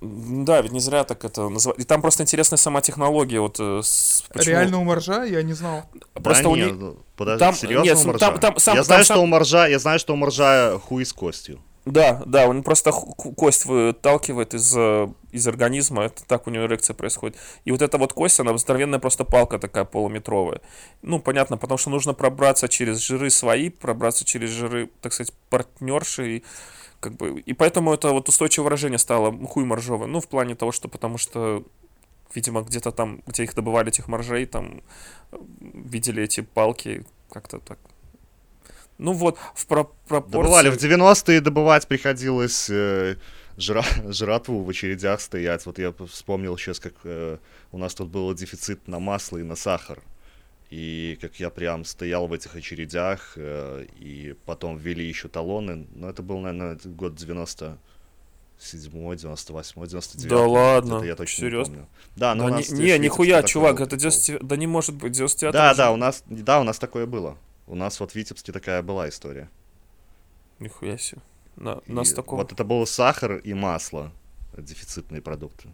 [0.02, 1.80] Да, ведь не зря так это называют.
[1.80, 3.40] И там просто интересная сама технология.
[3.40, 5.24] Вот, э, с, Реально у моржа?
[5.26, 5.84] Я не знал.
[6.14, 6.94] Просто да у нет, них...
[7.16, 8.20] подожди, там, серьезно нет, у моржа?
[8.20, 9.16] Там, там, сам, я, там, знаю, сам...
[9.16, 11.62] что у моржа, я знаю, что у моржа хуй с костью.
[11.86, 16.96] Да, да, он просто кость выталкивает из, э, из организма, это так у него эрекция
[16.96, 17.38] происходит.
[17.66, 20.62] И вот эта вот кость, она здоровенная просто палка такая полуметровая.
[21.02, 26.38] Ну, понятно, потому что нужно пробраться через жиры свои, пробраться через жиры, так сказать, партнерши
[26.38, 26.44] и
[27.02, 30.08] как бы, и поэтому это вот устойчивое выражение стало хуй моржовый.
[30.08, 31.64] Ну, в плане того, что потому что,
[32.34, 34.82] видимо, где-то там, где их добывали, этих моржей, там
[35.60, 37.80] видели эти палки, как-то так.
[39.00, 40.42] Ну вот, в про пропорции...
[40.44, 43.16] Добывали в 90-е, добывать приходилось э,
[43.58, 43.84] жра...
[44.10, 45.66] жратву в очередях стоять.
[45.66, 47.38] Вот я вспомнил сейчас, как э,
[47.72, 50.00] у нас тут был дефицит на масло и на сахар.
[50.72, 55.86] И как я прям стоял в этих очередях, э, и потом ввели еще талоны.
[55.94, 57.78] Ну, это был, наверное, год 90
[58.58, 60.38] седьмой, девяносто восьмой, девяносто девятый.
[60.38, 61.72] Да ладно, Это я точно серьезно?
[61.72, 61.90] не помню.
[62.16, 64.00] Да, но Да у не, нас не, здесь, нихуя, чувак, это было.
[64.00, 64.44] 99...
[64.48, 67.38] Да не может быть, 99 Да, да, у нас, да, у нас такое было.
[67.68, 69.50] У нас вот в Витебске такая была история.
[70.60, 71.22] Нихуя себе.
[71.58, 72.40] На, И нас такого...
[72.42, 74.12] Вот это был сахар и масло,
[74.58, 75.68] дефицитные продукты.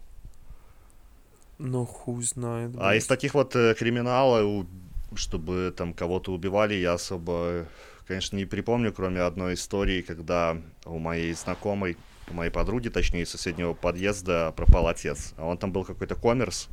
[1.58, 2.70] Ну, хуй знает.
[2.76, 3.02] А блядь.
[3.02, 4.66] из таких вот э, криминала, у-
[5.14, 7.66] чтобы там кого-то убивали, я особо,
[8.06, 11.96] конечно, не припомню, кроме одной истории, когда у моей знакомой,
[12.30, 15.34] у моей подруги, точнее, из соседнего подъезда пропал отец.
[15.36, 16.68] А он там был какой-то коммерс,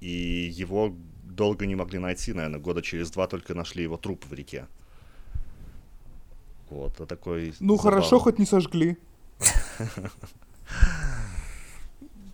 [0.00, 0.94] и его
[1.24, 4.66] долго не могли найти, наверное, года через два только нашли его труп в реке.
[6.70, 7.54] Вот, а такой...
[7.60, 8.24] Ну хорошо, забавный.
[8.24, 8.98] хоть не сожгли.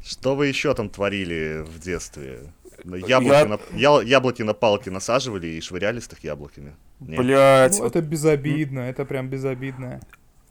[0.04, 2.52] Что вы еще там творили в детстве?
[2.84, 6.74] Я- Яблоки, на, я- яблоки на палки насаживали и швыряли с их яблоками?
[7.00, 7.18] Нет?
[7.18, 10.00] Блять, Ну, это безобидно, это прям безобидно.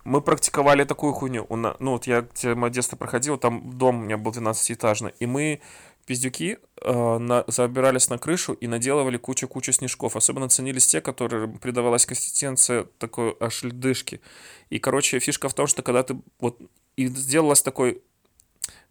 [0.03, 1.45] мы практиковали такую хуйню.
[1.49, 5.61] Ну, вот я тема детства проходил, там дом у меня был 12-этажный, и мы,
[6.05, 10.15] пиздюки, э, на- забирались на крышу и наделывали кучу-кучу снежков.
[10.15, 14.21] Особенно ценились те, которые придавалась консистенция такой аж льдышки.
[14.69, 16.59] И, короче, фишка в том, что когда ты вот...
[16.95, 18.01] И сделалась такой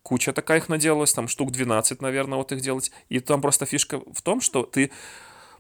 [0.05, 2.93] куча такая их наделалась, там штук 12, наверное, вот их делать.
[3.09, 4.93] И там просто фишка в том, что ты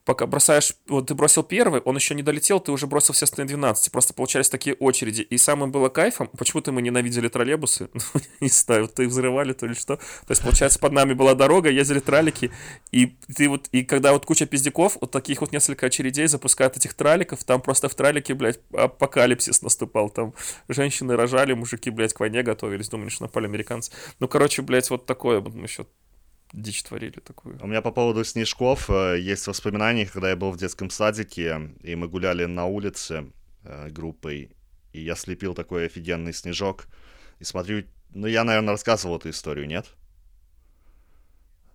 [0.05, 3.49] пока бросаешь, вот ты бросил первый, он еще не долетел, ты уже бросил все остальные
[3.49, 3.91] 12.
[3.91, 5.23] Просто получались такие очереди.
[5.23, 9.75] И самым было кайфом, почему-то мы ненавидели троллейбусы, Ну, не знаю, то взрывали, то или
[9.75, 9.97] что.
[9.97, 12.51] То есть, получается, под нами была дорога, ездили тралики,
[12.93, 16.95] и ты вот, и когда вот куча пиздяков, вот таких вот несколько очередей запускают этих
[16.95, 20.35] траликов, там просто в тралике, блядь, апокалипсис наступал, там
[20.69, 23.91] женщины рожали, мужики, блядь, к войне готовились, думали, что напали американцы.
[24.21, 25.87] Ну, короче, блядь, вот такое вот мы еще
[26.55, 27.59] дичь творили такую.
[27.61, 31.95] У меня по поводу снежков э, есть воспоминания, когда я был в детском садике, и
[31.95, 33.33] мы гуляли на улице
[33.65, 34.51] э, группой,
[34.93, 36.87] и я слепил такой офигенный снежок,
[37.41, 39.87] и смотрю, ну я, наверное, рассказывал эту историю, нет?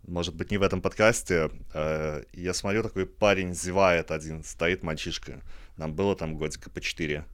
[0.08, 1.52] Может быть, не в этом подкасте.
[1.74, 5.42] Э, я смотрю, такой парень зевает один, стоит мальчишка.
[5.78, 7.26] Нам было там годика по четыре.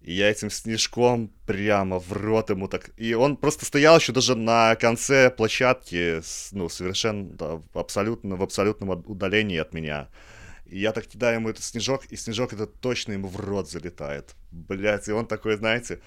[0.00, 2.90] И я этим снежком прямо в рот ему так...
[2.96, 9.58] И он просто стоял еще даже на конце площадки, ну, совершенно абсолютно, в абсолютном удалении
[9.58, 10.08] от меня.
[10.66, 14.34] И я так кидаю ему этот снежок, и снежок этот точно ему в рот залетает.
[14.50, 16.00] Блять, и он такой, знаете,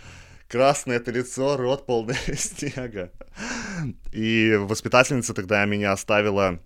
[0.47, 3.12] красное это лицо, рот полный снега.
[4.12, 6.60] И воспитательница тогда меня оставила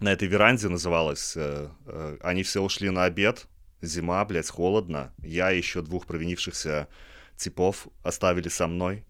[0.00, 1.34] на этой веранде, называлась.
[1.36, 3.46] э, э, Они все ушли на обед,
[3.86, 5.12] зима, блядь, холодно.
[5.22, 6.88] Я и еще двух провинившихся
[7.36, 9.04] типов оставили со мной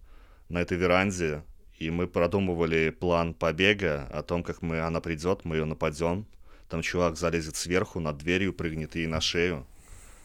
[0.49, 1.43] на этой веранде.
[1.77, 6.25] И мы продумывали план побега о том, как мы, она придет, мы ее нападем.
[6.69, 9.65] Там чувак залезет сверху, над дверью прыгнет ей на шею.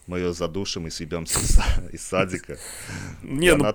[0.06, 2.58] Мы ее задушим и съебемся из, са- из садика.
[3.22, 3.72] Не, ну,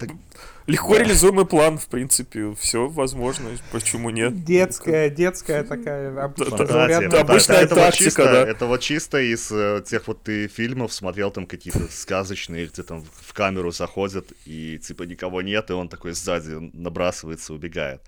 [0.66, 4.44] легко реализуемый план, в принципе, все возможно, почему нет?
[4.44, 8.42] Детская, детская такая обычная тактика, чисто, да.
[8.46, 13.04] Это вот чисто из э, тех вот ты фильмов смотрел там какие-то сказочные, где там
[13.04, 18.02] в камеру заходят и типа никого нет, и он такой сзади набрасывается, убегает.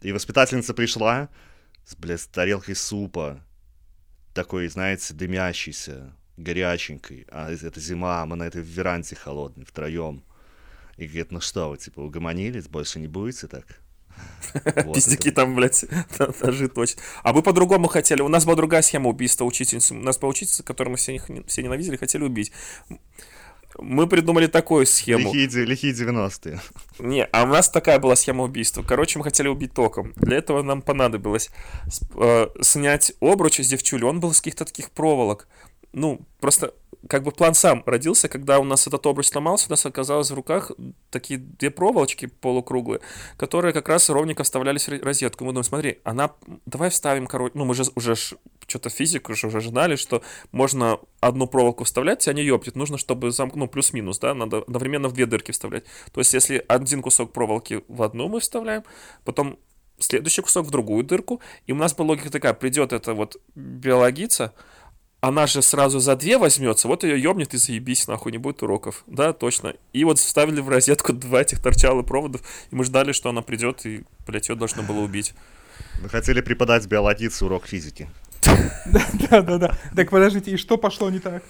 [0.00, 1.28] И воспитательница пришла,
[1.86, 3.40] с, блядь, с тарелкой супа,
[4.34, 7.26] такой, знаете, дымящийся, горяченький.
[7.30, 10.22] А это зима, мы на этой веранде холодной, втроем.
[10.96, 13.64] И говорит, ну что, вы типа угомонились, больше не будете так?
[14.64, 15.32] Это.
[15.32, 15.84] там, блядь,
[16.42, 17.02] ножи точно.
[17.22, 18.20] А мы по-другому хотели.
[18.20, 19.94] У нас была другая схема убийства учительницы.
[19.94, 22.52] У нас была учительница, которую мы все, все ненавидели, хотели убить.
[23.78, 25.32] Мы придумали такую схему.
[25.32, 26.60] Лихие, лихие 90-е.
[26.98, 28.82] Не, а у нас такая была схема убийства.
[28.82, 30.12] Короче, мы хотели убить током.
[30.16, 31.50] Для этого нам понадобилось
[32.16, 34.04] э, снять обруч с девчули.
[34.04, 35.48] Он был из каких-то таких проволок.
[35.92, 36.74] Ну, просто
[37.08, 40.34] как бы план сам родился, когда у нас этот обруч сломался, у нас оказалось в
[40.34, 40.70] руках
[41.10, 43.00] такие две проволочки полукруглые,
[43.36, 45.44] которые как раз ровненько вставлялись в розетку.
[45.44, 46.30] Мы думаем, смотри, она,
[46.64, 51.46] давай вставим, короче, ну мы же уже что-то физику уже, уже знали, что можно одну
[51.46, 52.76] проволоку вставлять, тебя не ёбнет.
[52.76, 55.84] Нужно, чтобы замк, ну, плюс-минус, да, надо одновременно в две дырки вставлять.
[56.12, 58.84] То есть, если один кусок проволоки в одну мы вставляем,
[59.24, 59.58] потом
[59.98, 64.54] следующий кусок в другую дырку, и у нас была логика такая, придет эта вот биологица,
[65.22, 69.04] она же сразу за две возьмется, вот ее ёбнет и заебись, нахуй, не будет уроков.
[69.06, 69.74] Да, точно.
[69.92, 73.86] И вот вставили в розетку два этих торчалых проводов, и мы ждали, что она придет,
[73.86, 75.32] и, блядь, ее должно было убить.
[76.02, 78.10] Мы хотели преподать биологице урок физики.
[79.30, 79.78] Да-да-да.
[79.94, 81.44] Так подождите, и что пошло не так?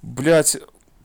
[0.00, 0.56] Блять,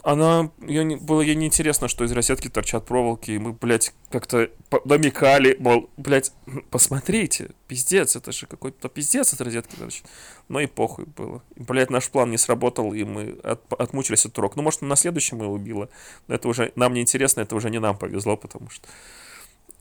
[0.06, 4.52] Она, ее не, было ей неинтересно, что из розетки торчат проволоки, и мы, блядь, как-то
[4.86, 6.32] намекали, мол, блядь,
[6.70, 10.06] посмотрите, пиздец, это же какой-то пиздец от розетки торчит.
[10.48, 11.41] Но и похуй было.
[11.56, 14.56] И, блядь, наш план не сработал, и мы от, отмучились от урок.
[14.56, 15.89] Ну, может, на следующем его убило.
[16.28, 18.88] Но это уже нам не интересно, это уже не нам повезло, потому что...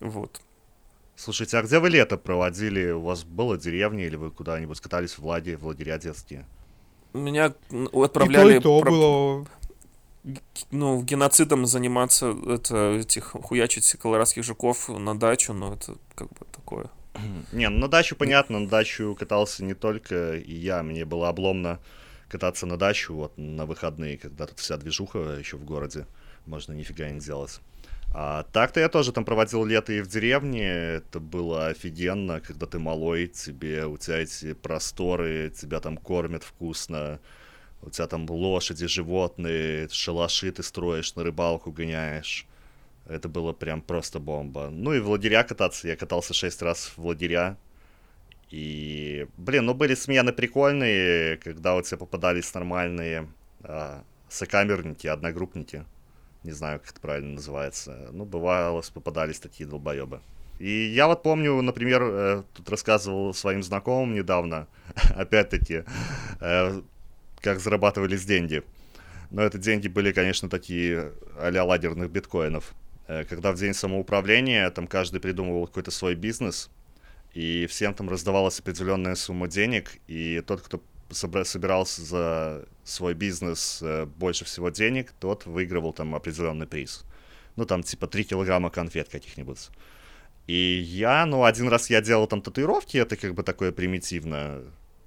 [0.01, 0.41] Вот.
[1.17, 2.93] Слушайте, а где вы лето проводили?
[2.93, 6.47] У вас была деревня или вы куда-нибудь катались в лагере, в лагеря детские?
[7.13, 7.53] Меня
[7.93, 8.53] отправляли...
[8.53, 8.91] И то, и то про...
[8.91, 9.47] было
[10.71, 16.91] ну, геноцидом заниматься, это, этих, хуячить колорадских жуков на дачу, но это как бы такое.
[17.53, 21.81] Не, ну на дачу понятно, на дачу катался не только и я, мне было обломно
[22.29, 26.07] кататься на дачу вот на выходные, когда тут вся движуха еще в городе,
[26.47, 27.61] можно нифига не делать.
[28.17, 32.79] А так-то я тоже там проводил лето и в деревне, это было офигенно, когда ты
[32.79, 37.19] малой, тебе, у тебя эти просторы, тебя там кормят вкусно,
[37.85, 42.47] у тебя там лошади, животные, шалаши ты строишь, на рыбалку гоняешь.
[43.07, 44.71] Это было прям просто бомба.
[44.71, 45.89] Ну и в лагеря кататься.
[45.89, 47.59] Я катался шесть раз в лагеря.
[48.51, 53.29] И, блин, ну были смены прикольные, когда у тебя попадались нормальные
[53.63, 55.85] а, сокамерники, одногруппники.
[56.45, 58.09] Не знаю, как это правильно называется.
[58.13, 60.21] Ну, бывало, попадались такие долбоебы.
[60.59, 64.69] И я вот помню, например, э, тут рассказывал своим знакомым недавно,
[65.17, 65.85] опять-таки,
[66.41, 66.83] э,
[67.45, 68.63] как зарабатывались деньги.
[69.31, 72.75] Но это деньги были, конечно, такие а-ля лагерных биткоинов.
[73.07, 76.71] Э, когда в день самоуправления там каждый придумывал какой-то свой бизнес,
[77.35, 80.81] и всем там раздавалась определенная сумма денег, и тот, кто
[81.11, 87.05] собирался за свой бизнес э, больше всего денег, тот выигрывал там определенный приз.
[87.57, 89.69] Ну, там типа 3 килограмма конфет каких-нибудь.
[90.47, 94.63] И я, ну, один раз я делал там татуировки, это как бы такое примитивно,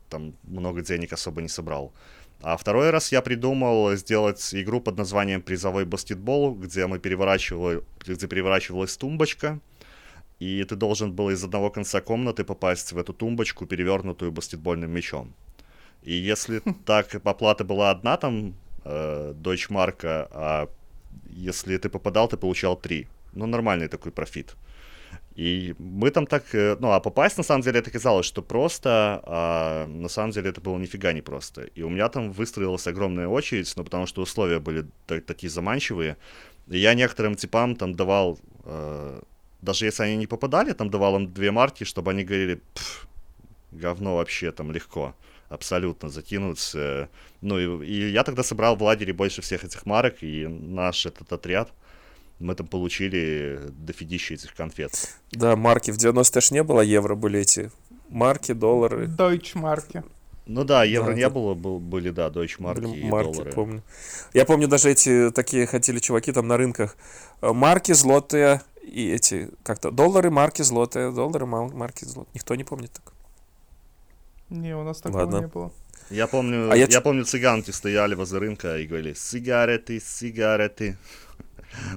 [0.10, 1.94] там много денег особо не собрал.
[2.42, 8.28] А второй раз я придумал сделать игру под названием «Призовой баскетбол», где мы переворачивали, где
[8.28, 9.60] переворачивалась тумбочка,
[10.40, 15.34] и ты должен был из одного конца комнаты попасть в эту тумбочку, перевернутую баскетбольным мячом.
[16.04, 18.54] И если так оплата была одна, там,
[18.86, 20.70] э, Deutsche Mark, а
[21.30, 23.08] если ты попадал, ты получал три.
[23.34, 24.56] Ну, нормальный такой профит.
[25.38, 29.22] И мы там так, э, ну, а попасть, на самом деле, это казалось, что просто,
[29.24, 31.62] а на самом деле это было нифига не просто.
[31.76, 36.18] И у меня там выстроилась огромная очередь, ну, потому что условия были такие заманчивые.
[36.68, 39.22] И я некоторым типам там давал, э,
[39.62, 42.60] даже если они не попадали, там давал им две марки, чтобы они говорили,
[43.72, 45.14] говно вообще там легко
[45.50, 46.76] абсолютно закинуть.
[47.42, 51.32] Ну, и, и я тогда собрал в лагере больше всех этих марок, и наш этот
[51.32, 51.72] отряд,
[52.40, 55.16] мы там получили дофигища этих конфет.
[55.32, 55.92] Да, марки.
[55.92, 57.72] В 90-е ж не было евро, были эти
[58.10, 59.06] марки, доллары.
[59.06, 60.04] Deutsche марки.
[60.46, 61.30] Ну да, евро да, не это...
[61.32, 63.52] было, был, были, да, Deutsche марки были и марки, доллары.
[63.52, 63.84] помню.
[64.34, 66.96] Я помню, даже эти такие ходили чуваки там на рынках.
[67.42, 72.32] Э, марки, злотые и эти, как-то, доллары, марки, злотые, доллары, марки, злотые.
[72.34, 73.14] Никто не помнит так.
[74.50, 75.40] Не, у нас такого Ладно.
[75.40, 75.74] не было.
[76.10, 80.98] Я помню, а я, я помню, цыганки стояли возле рынка и говорили, сигареты, сигареты.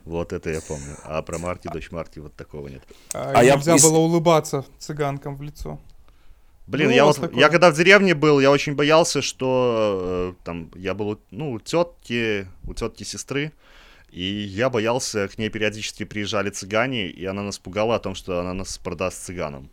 [0.05, 0.97] Вот это я помню.
[1.05, 2.83] А про Марти, дочь Марти, вот такого нет.
[3.15, 3.83] А, а нельзя я...
[3.83, 5.79] было улыбаться цыганкам в лицо.
[6.67, 7.41] Блин, ну, я вот, такое.
[7.41, 11.59] я когда в деревне был, я очень боялся, что э, там я был, ну, у
[11.59, 13.53] тетки, у тетки сестры,
[14.13, 18.39] и я боялся, к ней периодически приезжали цыгане, и она нас пугала о том, что
[18.39, 19.69] она нас продаст цыганам.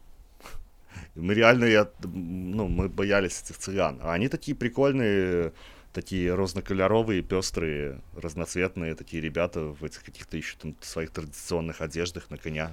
[1.13, 3.99] Мы реально, я, ну, мы боялись этих цыган.
[4.01, 5.53] А они такие прикольные,
[5.97, 12.37] такие разнокольоровые, пестрые, разноцветные такие ребята в этих каких-то еще там своих традиционных одеждах на
[12.37, 12.69] конях.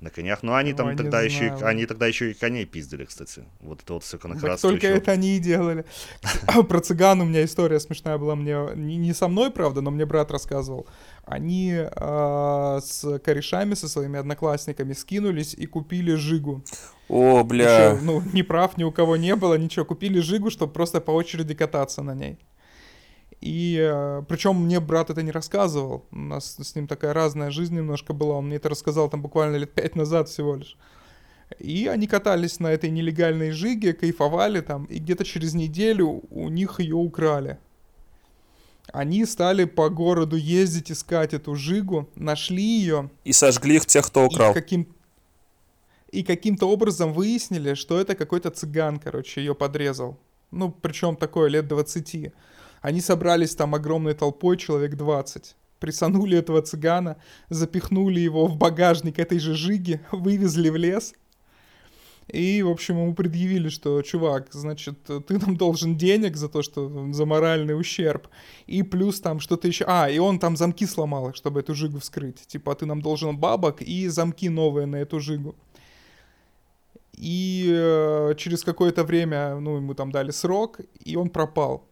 [0.00, 0.42] На конях.
[0.42, 3.44] Но они там Ой, тогда еще, и, они тогда еще и коней пиздили, кстати.
[3.60, 4.68] Вот это вот все конохратство.
[4.68, 4.96] только еще.
[4.96, 5.84] это они и делали.
[6.68, 8.34] Про цыган у меня история смешная была.
[8.34, 10.88] Мне не, не со мной, правда, но мне брат рассказывал.
[11.24, 16.64] Они э, с корешами, со своими одноклассниками скинулись и купили жигу.
[17.08, 17.92] О, бля.
[17.92, 19.84] Еще, ну, ни прав ни у кого не было, ничего.
[19.84, 22.38] Купили жигу, чтобы просто по очереди кататься на ней.
[23.40, 26.06] И э, причем мне брат это не рассказывал.
[26.10, 28.36] У нас с ним такая разная жизнь немножко была.
[28.36, 30.76] Он мне это рассказал там буквально лет пять назад всего лишь.
[31.58, 36.80] И они катались на этой нелегальной жиге, кайфовали там, и где-то через неделю у них
[36.80, 37.58] ее украли.
[38.92, 43.10] Они стали по городу ездить, искать эту жигу, нашли ее.
[43.24, 44.52] И сожгли их тех, кто украл.
[44.52, 44.88] И каким
[46.12, 50.16] и каким-то образом выяснили, что это какой-то цыган, короче, ее подрезал.
[50.50, 52.32] Ну, причем такое, лет 20.
[52.86, 55.56] Они собрались там огромной толпой, человек 20.
[55.80, 57.16] Присанули этого цыгана,
[57.50, 61.12] запихнули его в багажник этой же жиги, вывезли в лес.
[62.28, 67.12] И, в общем, ему предъявили, что, чувак, значит, ты нам должен денег за то, что
[67.12, 68.28] за моральный ущерб.
[68.68, 69.84] И плюс там что-то еще...
[69.88, 72.46] А, и он там замки сломал, чтобы эту жигу вскрыть.
[72.46, 75.56] Типа, ты нам должен бабок и замки новые на эту жигу.
[77.14, 81.82] И э, через какое-то время, ну, ему там дали срок, и он пропал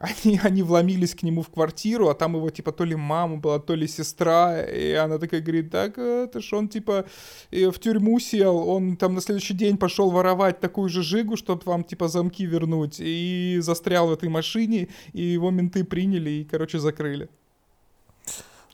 [0.00, 3.58] они, они вломились к нему в квартиру, а там его, типа, то ли мама была,
[3.58, 7.04] то ли сестра, и она такая говорит, так, это ж он, типа,
[7.50, 11.84] в тюрьму сел, он там на следующий день пошел воровать такую же жигу, чтобы вам,
[11.84, 17.28] типа, замки вернуть, и застрял в этой машине, и его менты приняли и, короче, закрыли.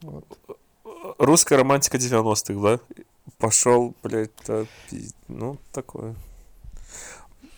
[0.02, 0.24] Вот.
[1.18, 2.78] Русская романтика 90-х, да?
[3.38, 4.30] Пошел, блядь,
[5.28, 6.14] ну, такое.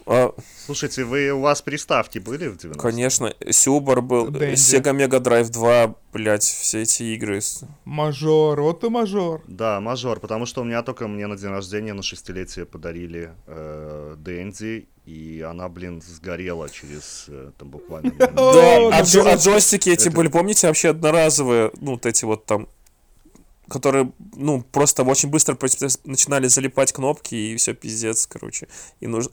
[0.06, 0.32] А...
[0.64, 4.54] Слушайте, вы, у вас приставки были в 90 Конечно, Сюбар был, Дэнди.
[4.54, 7.40] Sega Mega Drive 2, блядь, все эти игры.
[7.84, 9.42] Мажор, вот и мажор.
[9.48, 14.14] Да, мажор, потому что у меня только мне на день рождения на шестилетие подарили э,
[14.18, 18.12] Дэнди, и она, блин, сгорела через э, там буквально...
[18.18, 22.68] Да, а, джо, а джойстики эти были, помните, вообще одноразовые, ну, вот эти вот там
[23.68, 25.58] которые, ну, просто очень быстро
[26.04, 28.68] начинали залипать кнопки, и все пиздец, короче.
[29.00, 29.32] И нужно,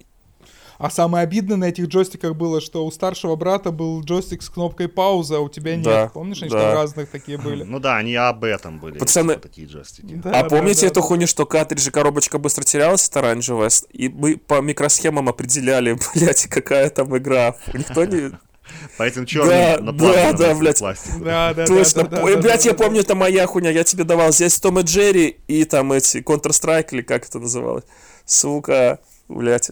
[0.78, 4.88] а самое обидное на этих джойстиках было, что у старшего брата был джойстик с кнопкой
[4.88, 5.86] пауза, а у тебя нет.
[5.86, 6.59] Да, Помнишь, они да.
[6.59, 7.63] что разных такие были?
[7.63, 8.97] Ну да, они об этом были.
[8.97, 10.15] Пацаны, такие джойстики.
[10.15, 11.01] Да, а да, помните да, эту да.
[11.01, 16.89] хуйню, что картриджи коробочка быстро терялась, это оранжевая, и мы по микросхемам определяли, блядь, какая
[16.89, 17.55] там игра.
[17.74, 18.32] Никто не...
[18.97, 20.82] По этим черным да, да, да, блядь.
[21.19, 22.03] Да, да, Точно.
[22.03, 22.84] Да, да, Ой, да, блядь, да, я да.
[22.84, 23.71] помню, это моя хуйня.
[23.71, 27.84] Я тебе давал здесь Том и Джерри и там эти Counter-Strike или как это называлось.
[28.26, 29.71] Сука, блядь.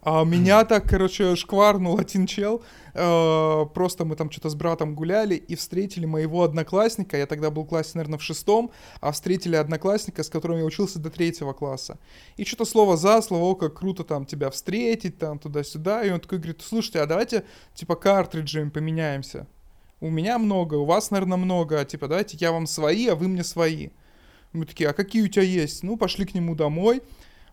[0.00, 2.62] А меня так, короче, шкварнул один чел.
[2.94, 7.16] Э, просто мы там что-то с братом гуляли и встретили моего одноклассника.
[7.16, 8.70] Я тогда был в классе, наверное, в шестом,
[9.00, 11.98] а встретили одноклассника, с которым я учился до третьего класса.
[12.36, 16.04] И что-то слово за слово, о, как круто там тебя встретить, там туда-сюда.
[16.04, 19.46] И он такой говорит, слушайте, а давайте типа картриджами поменяемся.
[20.00, 21.78] У меня много, у вас, наверное, много.
[21.78, 23.90] А, типа, давайте я вам свои, а вы мне свои.
[24.52, 25.84] Мы такие, а какие у тебя есть?
[25.84, 27.02] Ну, пошли к нему домой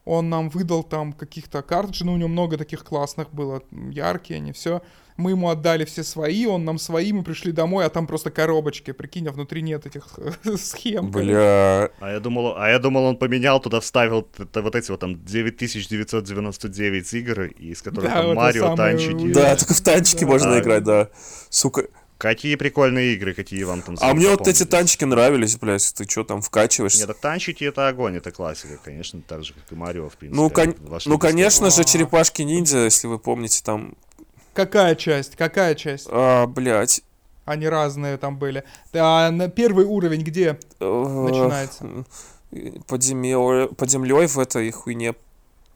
[0.06, 4.52] он нам выдал там каких-то картриджей, ну, у него много таких классных было, яркие они,
[4.52, 4.82] все.
[5.18, 8.92] Мы ему отдали все свои, он нам свои, мы пришли домой, а там просто коробочки,
[8.92, 10.18] прикинь, а внутри нет этих
[10.58, 11.12] схем.
[11.12, 11.90] Бля.
[12.00, 15.22] А я думал, а я думал, он поменял туда, вставил это, вот эти вот там
[15.26, 19.34] 9999 игр, из которых да, там Марио, танчики.
[19.34, 20.28] Да, только в танчики да.
[20.28, 21.10] можно а, играть, да.
[21.50, 21.88] Сука,
[22.20, 26.26] Какие прикольные игры, какие вам там А мне вот эти танчики нравились, блядь, ты что
[26.26, 27.00] там вкачиваешься?
[27.00, 30.42] Нет, так танчики это огонь, это классика, конечно, так же, как и Марио, в принципе.
[30.42, 30.76] Ну, кон...
[31.06, 33.96] ну конечно же, черепашки ниндзя, если вы помните, там...
[34.54, 35.38] Какая часть?
[35.38, 36.08] Какая часть?
[36.12, 37.04] А, блядь.
[37.46, 38.66] Они разные там были.
[38.94, 42.04] А на первый уровень где начинается?
[42.86, 45.16] Под землей, под землей в этой хуйне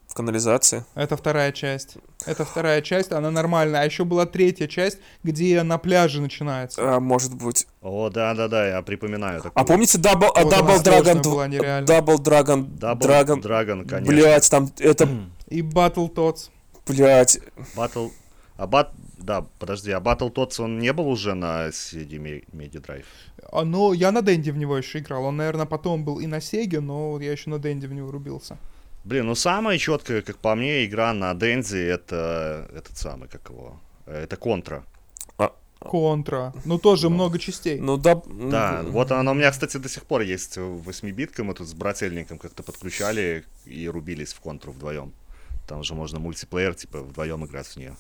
[0.07, 0.85] в канализации.
[0.95, 1.97] Это вторая часть.
[2.25, 3.81] Это вторая часть, она нормальная.
[3.81, 6.95] А еще была третья часть, где на пляже начинается.
[6.95, 7.67] А, может быть.
[7.81, 9.41] О, да-да-да, я припоминаю.
[9.41, 9.61] Такую.
[9.61, 11.47] А помните Double, вот Double Dragon 2?
[11.81, 12.65] Double Dragon...
[12.77, 14.13] Double Dragon, Dragon конечно.
[14.13, 15.09] Блять, там это...
[15.47, 16.49] И Battle Tots.
[16.87, 17.39] Блять.
[17.75, 18.11] Battle...
[18.57, 18.91] А бат...
[19.17, 23.05] Да, подожди, а Battle Tots он не был уже на CD Media Drive?
[23.51, 25.25] А, ну, я на Денде в него еще играл.
[25.25, 28.57] Он, наверное, потом был и на Сеге, но я еще на Денде в него рубился.
[29.03, 33.79] Блин, ну самая четкая, как по мне, игра на Дензи это этот самый, как его,
[34.05, 34.85] это Контра.
[35.37, 36.53] А, Контра.
[36.63, 37.79] Ну, тоже ну, много частей.
[37.79, 38.21] Ну, да.
[38.25, 41.43] Да, вот она у меня, кстати, до сих пор есть в 8-битка.
[41.43, 45.13] Мы тут с брательником как-то подключали и рубились в Контру вдвоем.
[45.67, 47.95] Там же можно мультиплеер, типа, вдвоем играть в нее.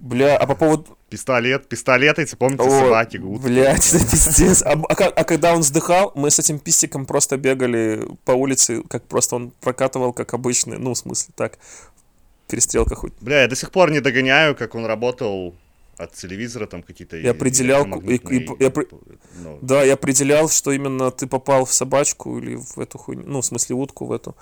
[0.00, 0.96] Бля, а по поводу...
[1.10, 3.48] Пистолет, пистолеты, эти, помните, О, собаки, утки.
[3.48, 4.62] Блядь, это пиздец.
[4.62, 9.04] А, а, а когда он вздыхал, мы с этим пистиком просто бегали по улице, как
[9.04, 11.58] просто он прокатывал, как обычный, ну, в смысле, так,
[12.48, 13.12] перестрелка хоть.
[13.20, 15.54] Бля, я до сих пор не догоняю, как он работал
[15.98, 17.18] от телевизора там какие-то...
[17.18, 17.84] Я определял...
[18.00, 18.72] И, и, я,
[19.34, 19.58] ну...
[19.60, 23.44] Да, я определял, что именно ты попал в собачку или в эту хуйню, ну, в
[23.44, 24.34] смысле, утку в эту.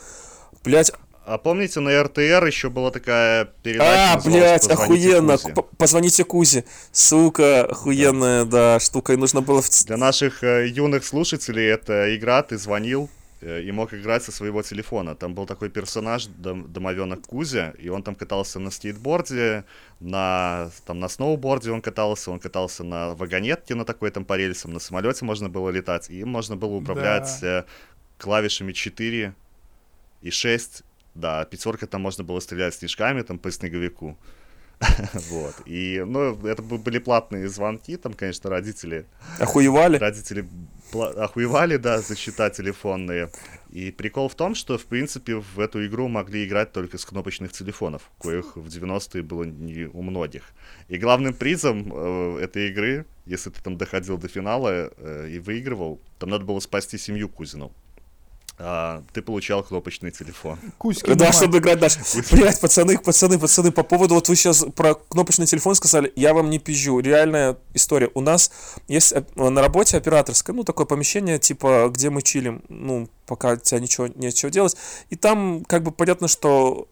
[0.62, 0.92] Блять,
[1.28, 4.14] а помните, на РТР еще была такая передача?
[4.14, 5.36] А, блядь, охуенно.
[5.36, 5.54] Кузе.
[5.76, 6.64] Позвоните Кузе.
[6.90, 8.74] Сука, охуенная, да.
[8.74, 9.12] да, штука.
[9.12, 9.62] И нужно было...
[9.86, 13.10] Для наших э, юных слушателей это игра, ты звонил
[13.42, 15.14] э, и мог играть со своего телефона.
[15.14, 19.64] Там был такой персонаж, дом, домовенок Кузя, и он там катался на скейтборде,
[20.00, 24.72] на, там, на сноуборде он катался, он катался на вагонетке на такой там по рельсам,
[24.72, 27.58] на самолете можно было летать, и им можно было управлять да.
[27.58, 27.64] Э,
[28.16, 29.34] клавишами 4
[30.22, 30.84] и 6
[31.18, 34.18] да, пятерка там можно было стрелять снежками там по снеговику.
[35.30, 35.54] Вот.
[35.66, 39.06] И, ну, это были платные звонки, там, конечно, родители...
[39.40, 39.98] Охуевали?
[39.98, 40.48] Родители
[40.92, 43.30] охуевали, да, за счета телефонные.
[43.70, 47.52] И прикол в том, что, в принципе, в эту игру могли играть только с кнопочных
[47.52, 50.44] телефонов, коих в 90-е было не у многих.
[50.88, 56.00] И главным призом э, этой игры, если ты там доходил до финала э, и выигрывал,
[56.18, 57.72] там надо было спасти семью Кузину
[58.60, 60.58] а, ты получал кнопочный телефон.
[60.78, 62.00] Кузьки да, чтобы играть дальше.
[62.32, 66.50] Блять, пацаны, пацаны, пацаны, по поводу, вот вы сейчас про кнопочный телефон сказали, я вам
[66.50, 66.98] не пизжу.
[66.98, 68.10] Реальная история.
[68.14, 68.50] У нас
[68.88, 73.56] есть э, на работе операторское, ну, такое помещение, типа, где мы чилим, ну, пока у
[73.56, 74.76] тебя ничего, нечего делать.
[75.10, 76.88] И там, как бы, понятно, что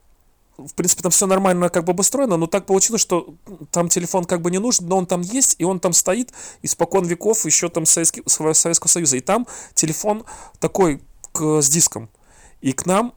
[0.58, 3.34] в принципе, там все нормально как бы обустроено, но так получилось, что
[3.70, 7.04] там телефон как бы не нужен, но он там есть, и он там стоит испокон
[7.04, 9.16] веков еще там Советский, Советского Союза.
[9.16, 10.24] И там телефон
[10.58, 11.02] такой
[11.36, 12.08] к, с диском.
[12.60, 13.14] И к нам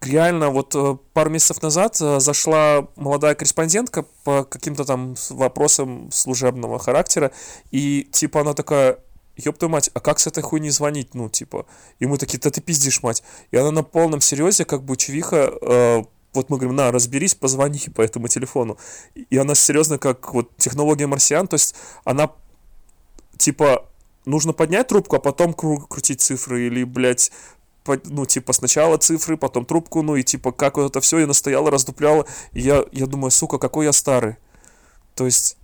[0.00, 6.78] реально вот э, пару месяцев назад э, зашла молодая корреспондентка по каким-то там вопросам служебного
[6.78, 7.32] характера,
[7.70, 8.98] и типа она такая,
[9.36, 11.66] ёб твою мать, а как с этой хуйней звонить, ну, типа,
[11.98, 15.52] и мы такие, да ты пиздишь, мать, и она на полном серьезе, как бы, чувиха,
[15.60, 18.78] э, вот мы говорим, на, разберись, позвони по этому телефону,
[19.14, 21.74] и она серьезно, как вот технология марсиан, то есть
[22.04, 22.30] она,
[23.36, 23.87] типа,
[24.28, 27.32] нужно поднять трубку, а потом кру- крутить цифры, или, блядь,
[27.84, 31.26] по, ну, типа, сначала цифры, потом трубку, ну, и, типа, как вот это все, я
[31.26, 34.36] настояла, раздупляла, и я, я думаю, сука, какой я старый.
[35.14, 35.56] То есть,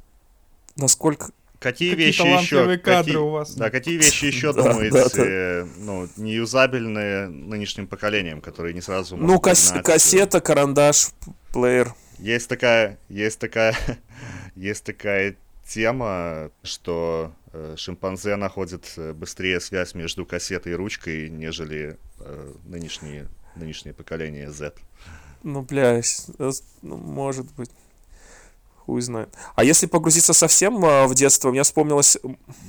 [0.76, 1.30] насколько...
[1.60, 2.56] Какие, какие вещи еще?
[2.56, 3.54] кадры какие, у вас.
[3.54, 10.40] Да, какие вещи еще думаете, ну, неюзабельные нынешним поколением, которые не сразу Ну, кас- кассета,
[10.40, 11.08] карандаш,
[11.52, 11.94] плеер.
[12.18, 13.76] Есть такая, есть такая,
[14.54, 15.36] есть такая
[15.66, 17.43] тема, что э,
[17.76, 24.74] шимпанзе находит э, быстрее связь между кассетой и ручкой, нежели э, нынешние, нынешнее поколение Z.
[25.42, 26.00] Ну, бля,
[26.82, 27.70] ну, может быть.
[28.76, 29.34] Хуй знает.
[29.54, 32.18] А если погрузиться совсем э, в детство, мне вспомнилось...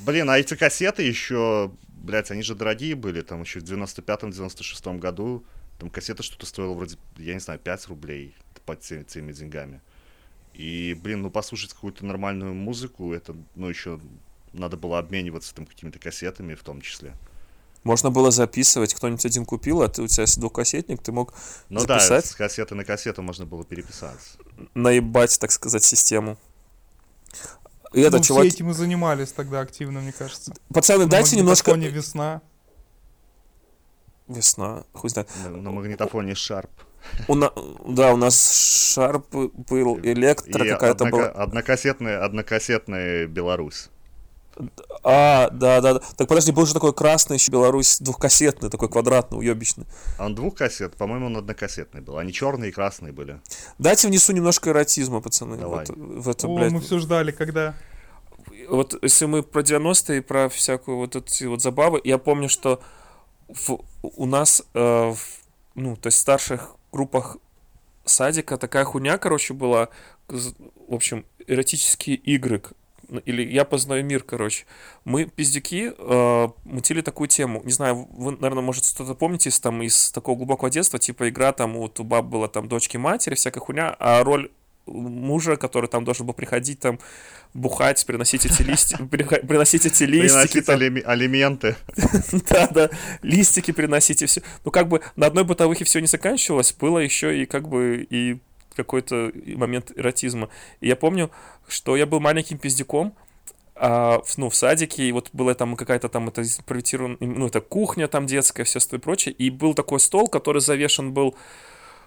[0.05, 5.43] Блин, а эти кассеты еще, блядь, они же дорогие были, там еще в 95-96 году,
[5.79, 9.81] там кассета что-то стоила вроде, я не знаю, 5 рублей под теми, теми деньгами.
[10.53, 13.99] И, блин, ну послушать какую-то нормальную музыку, это, ну, еще
[14.59, 17.13] надо было обмениваться там какими-то кассетами в том числе.
[17.83, 21.33] Можно было записывать, кто-нибудь один купил, а ты у тебя двухкассетник, ты мог
[21.69, 22.23] ну записать.
[22.23, 24.37] да, с кассеты на кассету можно было переписаться.
[24.73, 26.39] Наебать, так сказать, систему.
[27.93, 28.45] И это, ну, чувак...
[28.45, 30.53] все этим и занимались тогда активно, мне кажется.
[30.73, 31.75] Пацаны, на дайте немножко...
[31.75, 32.41] На весна.
[34.27, 35.29] Весна, хуй знает.
[35.43, 36.69] На, на магнитофоне Sharp.
[37.27, 37.53] У на...
[37.87, 38.51] Да, у нас
[38.93, 41.11] Шарп был, Электро какая-то однока...
[41.11, 41.27] была.
[41.27, 43.89] Однокассетная, однокассетная Беларусь.
[45.03, 45.99] А, да, да, да.
[46.17, 49.85] Так подожди, был же такой красный еще Беларусь, двухкассетный, такой квадратный, уебищный.
[50.17, 52.17] А он двухкассет, по-моему, он однокассетный был.
[52.17, 53.39] Они черные и красные были.
[53.77, 55.57] Дайте внесу немножко эротизма, пацаны.
[55.57, 55.85] Давай.
[55.87, 56.71] Вот, в это, О, блядь.
[56.71, 57.75] мы все ждали, когда.
[58.69, 62.81] Вот если мы про 90-е, про всякую вот эти вот забавы, я помню, что
[63.47, 65.19] в, у нас, э, в,
[65.75, 67.37] ну, то есть старших группах
[68.05, 69.89] садика такая хуйня, короче, была.
[70.27, 72.61] В общем, эротические игры.
[73.19, 74.65] Или я познаю мир, короче.
[75.03, 77.61] Мы, пиздюки, э, мутили такую тему.
[77.63, 81.51] Не знаю, вы, наверное, может, что-то помните из, там, из такого глубокого детства, типа игра
[81.51, 84.49] там, у баб была там дочки матери, всякая хуйня, а роль
[84.87, 86.99] мужа, который там должен был приходить там
[87.53, 89.03] бухать, приносить эти листики,
[89.47, 90.61] приносить эти листики.
[90.61, 91.75] Приносить алименты.
[92.49, 92.89] Да, да,
[93.21, 94.41] листики приносить и все.
[94.63, 98.39] Ну, как бы на одной бытовухе все не заканчивалось, было еще и как бы и
[98.75, 100.49] какой-то момент эротизма.
[100.81, 101.31] И я помню,
[101.67, 103.13] что я был маленьким пиздюком,
[103.75, 108.07] а, ну, в садике, и вот была там какая-то там это проектирована, ну, это кухня
[108.07, 111.35] там детская, все и прочее, и был такой стол, который завешен был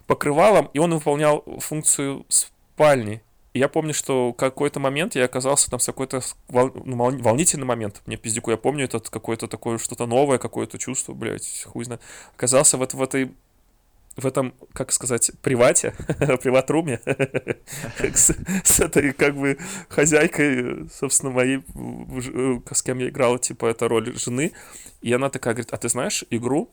[0.06, 3.22] покрывалом, и он выполнял функцию спальни.
[3.52, 6.70] И я помню, что какой-то момент я оказался там с какой-то вол...
[6.84, 8.02] ну, волнительный момент.
[8.06, 12.00] Мне пиздюку, я помню этот какое-то такое что-то новое, какое-то чувство, блядь, хуй знает.
[12.34, 13.32] Оказался в, в этой
[14.18, 17.00] в этом, как сказать, привате, приват-руме
[18.14, 19.58] с, с этой, как бы,
[19.88, 21.62] хозяйкой, собственно, моей,
[22.70, 24.52] с кем я играл, типа, это роль жены.
[25.00, 26.70] И она такая говорит, а ты знаешь игру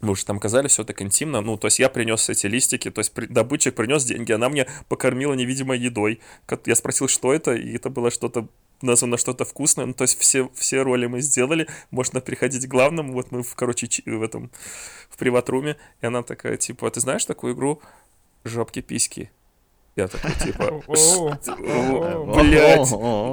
[0.00, 1.42] мы уже там казались все так интимно.
[1.42, 4.66] Ну, то есть я принес эти листики, то есть при, добытчик принес деньги, она мне
[4.88, 6.20] покормила невидимой едой.
[6.64, 8.48] Я спросил, что это, и это было что-то
[8.82, 9.86] названо что-то вкусное.
[9.86, 11.66] Ну, то есть все, все роли мы сделали.
[11.90, 13.12] Можно приходить к главному.
[13.12, 14.50] Вот мы, в, короче, в этом,
[15.08, 15.76] в приват-руме.
[16.00, 17.80] И она такая, типа, а ты знаешь такую игру
[18.44, 19.30] «Жопки-письки»?
[19.96, 20.82] Я такой, типа,
[22.36, 22.90] блядь,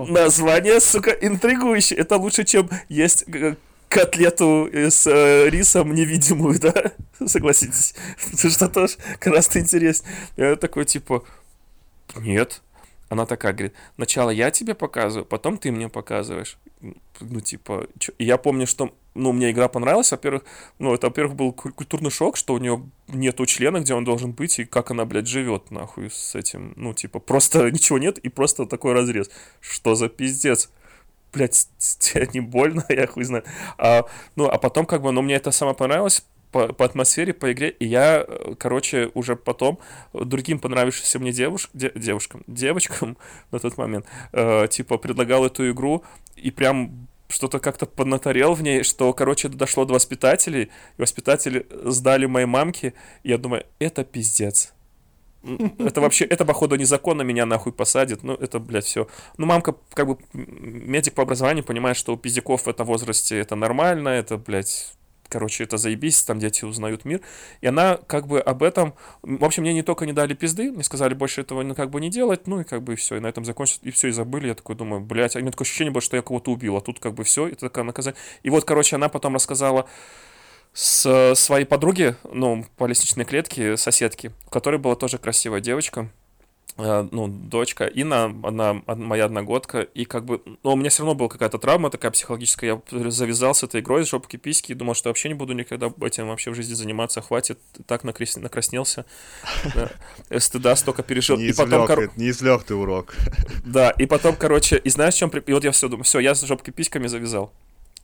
[0.09, 1.99] название, сука, интригующее.
[1.99, 3.55] Это лучше, чем есть э,
[3.89, 6.73] котлету с э, рисом невидимую, да?
[7.25, 7.93] Согласитесь?
[8.33, 10.11] Это что тоже гораздо интереснее.
[10.35, 11.23] Я такой, типа,
[12.15, 12.61] нет.
[13.09, 16.57] Она такая говорит, сначала я тебе показываю, потом ты мне показываешь.
[17.19, 18.11] Ну, типа, чё?
[18.17, 20.43] и я помню, что, ну, мне игра понравилась, во-первых,
[20.77, 24.59] ну, это, во-первых, был культурный шок, что у нее нету члена, где он должен быть,
[24.59, 28.65] и как она, блядь, живет, нахуй, с этим, ну, типа, просто ничего нет, и просто
[28.65, 29.29] такой разрез.
[29.61, 30.69] Что за пиздец?
[31.33, 33.45] Блядь, тебе не больно, я хуй знаю.
[33.77, 34.05] А,
[34.35, 36.25] ну, а потом, как бы, ну, мне это самое понравилось,
[36.57, 37.69] по, по атмосфере, по игре.
[37.69, 39.77] И я, э, короче, уже потом
[40.13, 43.17] другим понравившимся мне девуш, де, девушкам, девочкам
[43.51, 46.03] на тот момент, э, типа, предлагал эту игру,
[46.35, 50.63] и прям что-то как-то поднаторел в ней, что, короче, дошло до воспитателей,
[50.97, 52.93] и воспитатели сдали моей мамке,
[53.23, 54.73] и я думаю, это пиздец.
[55.77, 58.23] Это вообще, это, походу, незаконно меня нахуй посадит.
[58.23, 59.07] Ну, это, блядь, все.
[59.37, 63.55] Ну, мамка, как бы, медик по образованию, понимает, что у пиздяков в этом возрасте это
[63.55, 64.97] нормально, это, блядь,
[65.29, 67.21] короче, это заебись, там дети узнают мир.
[67.61, 68.93] И она как бы об этом...
[69.21, 72.01] В общем, мне не только не дали пизды, мне сказали больше этого ну, как бы
[72.01, 74.47] не делать, ну и как бы все, и на этом закончилось, и все, и забыли.
[74.47, 76.99] Я такой думаю, блядь, у меня такое ощущение было, что я кого-то убил, а тут
[76.99, 78.19] как бы все, это такое наказание.
[78.43, 79.87] И вот, короче, она потом рассказала
[80.73, 86.09] с своей подруги, ну, по лестничной клетке, соседки, у которой была тоже красивая девочка,
[86.77, 91.27] ну, дочка, Инна, она моя одногодка, и как бы, ну, у меня все равно была
[91.29, 95.09] какая-то травма такая психологическая, я завязал с этой игрой, с жопки письки, и думал, что
[95.09, 98.35] вообще не буду никогда этим вообще в жизни заниматься, хватит, так накрас...
[98.37, 99.05] накраснелся,
[100.29, 101.37] э, стыда столько пережил.
[101.37, 103.15] Не извлек, извлек ты урок.
[103.65, 106.41] Да, и потом, короче, и знаешь, чем, и вот я все думаю, все, я с
[106.45, 107.51] жопкой письками завязал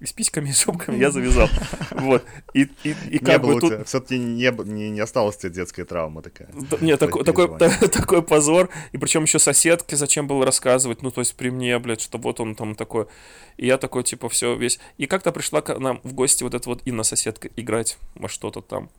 [0.05, 1.49] с письками, и с шопками я завязал.
[1.91, 2.25] Вот.
[2.53, 3.87] И, и, и как бы тут...
[3.87, 6.49] Все-таки не, не, не осталась тебе детская травма такая.
[6.81, 8.69] Нет, такой, такой, такой позор.
[8.91, 12.39] И причем еще соседке зачем было рассказывать, ну, то есть при мне, блядь, что вот
[12.39, 13.05] он там такой.
[13.57, 14.79] И я такой, типа, все весь...
[14.97, 18.61] И как-то пришла к нам в гости вот эта вот Инна соседка играть во что-то
[18.61, 18.89] там.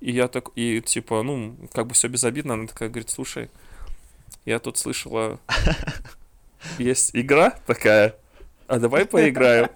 [0.00, 2.54] И я так, и типа, ну, как бы все безобидно.
[2.54, 3.50] Она такая говорит, слушай,
[4.44, 5.40] я тут слышала,
[6.78, 8.14] есть игра такая,
[8.66, 9.68] а давай поиграем.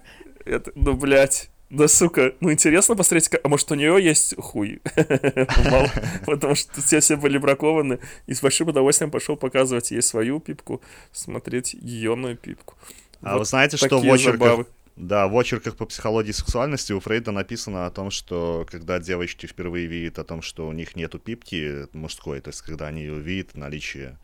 [0.45, 1.49] Это, ну, блядь.
[1.69, 4.81] Да, сука, ну интересно посмотреть, а может у нее есть хуй?
[6.25, 7.99] Потому что все все были бракованы.
[8.25, 10.81] И с большим удовольствием пошел показывать ей свою пипку,
[11.11, 12.75] смотреть ее пипку.
[13.21, 14.65] А вы знаете, что в очерках...
[14.95, 19.85] Да, в очерках по психологии сексуальности у Фрейда написано о том, что когда девочки впервые
[19.85, 24.17] видят о том, что у них нету пипки мужской, то есть когда они увидят наличие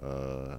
[0.00, 0.58] э,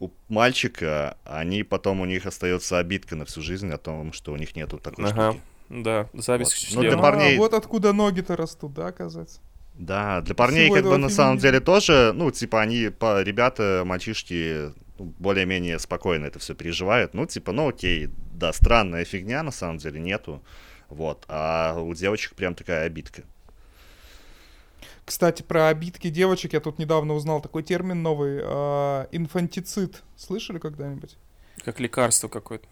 [0.00, 4.36] у мальчика, они потом у них остается обидка на всю жизнь о том, что у
[4.36, 5.32] них нету такой ага.
[5.32, 5.42] штуки.
[5.70, 6.82] Да, зависть вот.
[6.82, 7.36] Ну, для парней...
[7.36, 9.40] А, вот откуда ноги-то растут, да, оказывается?
[9.74, 13.82] Да, для парней Всего как бы на самом деле тоже, ну, типа они, по, ребята,
[13.84, 17.14] мальчишки, ну, более-менее спокойно это все переживают.
[17.14, 20.42] Ну, типа, ну окей, да, странная фигня на самом деле нету.
[20.90, 23.22] Вот, а у девочек прям такая обидка.
[25.04, 28.40] Кстати, про обидки девочек я тут недавно узнал такой термин новый.
[28.42, 30.02] Э, инфантицид.
[30.16, 31.16] Слышали когда-нибудь?
[31.64, 32.68] Как лекарство какое-то.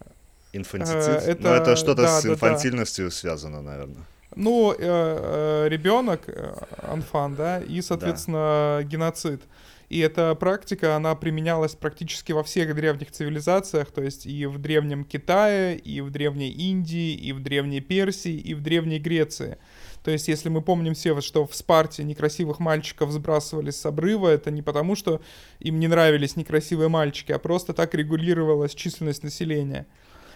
[0.51, 0.97] Инфантицид?
[0.97, 3.11] Э, это, ну, это что-то да, с инфантильностью да.
[3.11, 4.03] связано, наверное.
[4.35, 8.83] Ну, э, э, ребенок, э, анфан, да, и, соответственно, да.
[8.83, 9.41] геноцид.
[9.89, 15.05] И эта практика, она применялась практически во всех древних цивилизациях, то есть и в древнем
[15.05, 19.59] Китае, и в древней Индии, и в древней Персии, и в древней Греции.
[20.03, 24.51] То есть, если мы помним все, что в Спарте некрасивых мальчиков сбрасывали с обрыва, это
[24.51, 25.21] не потому, что
[25.59, 29.87] им не нравились некрасивые мальчики, а просто так регулировалась численность населения.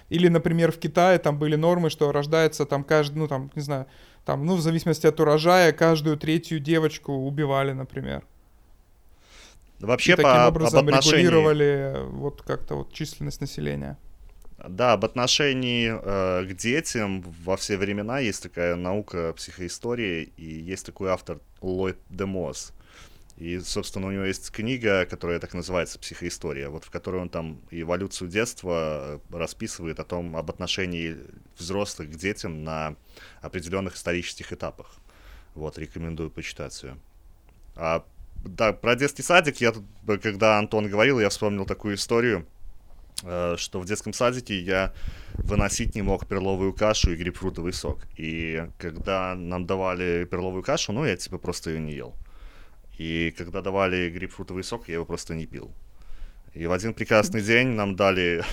[0.09, 3.87] Или, например, в Китае там были нормы, что рождается там каждый, ну там, не знаю,
[4.23, 8.23] там, ну в зависимости от урожая, каждую третью девочку убивали, например.
[9.79, 11.23] Вообще И по, таким образом об отношении...
[11.23, 13.97] регулировали вот как-то вот численность населения.
[14.57, 20.85] Да, об отношении э, к детям во все времена есть такая наука психоистории, и есть
[20.85, 22.73] такой автор Ллойд Демос.
[23.37, 27.61] И, собственно, у него есть книга, которая так называется «Психоистория», вот в которой он там
[27.69, 31.17] эволюцию детства э, расписывает о том, об отношении
[31.55, 32.95] взрослых к детям на
[33.41, 34.95] определенных исторических этапах.
[35.53, 36.97] Вот, рекомендую почитать ее.
[37.75, 38.03] А
[38.43, 39.83] да, про детский садик, я тут,
[40.23, 42.47] когда Антон говорил, я вспомнил такую историю,
[43.19, 44.93] что в детском садике я
[45.33, 47.99] выносить не мог перловую кашу и грейпфрутовый сок.
[48.15, 52.15] И когда нам давали перловую кашу, ну, я типа просто ее не ел.
[52.97, 55.71] И когда давали грейпфрутовый сок, я его просто не пил.
[56.53, 58.43] И в один прекрасный день нам дали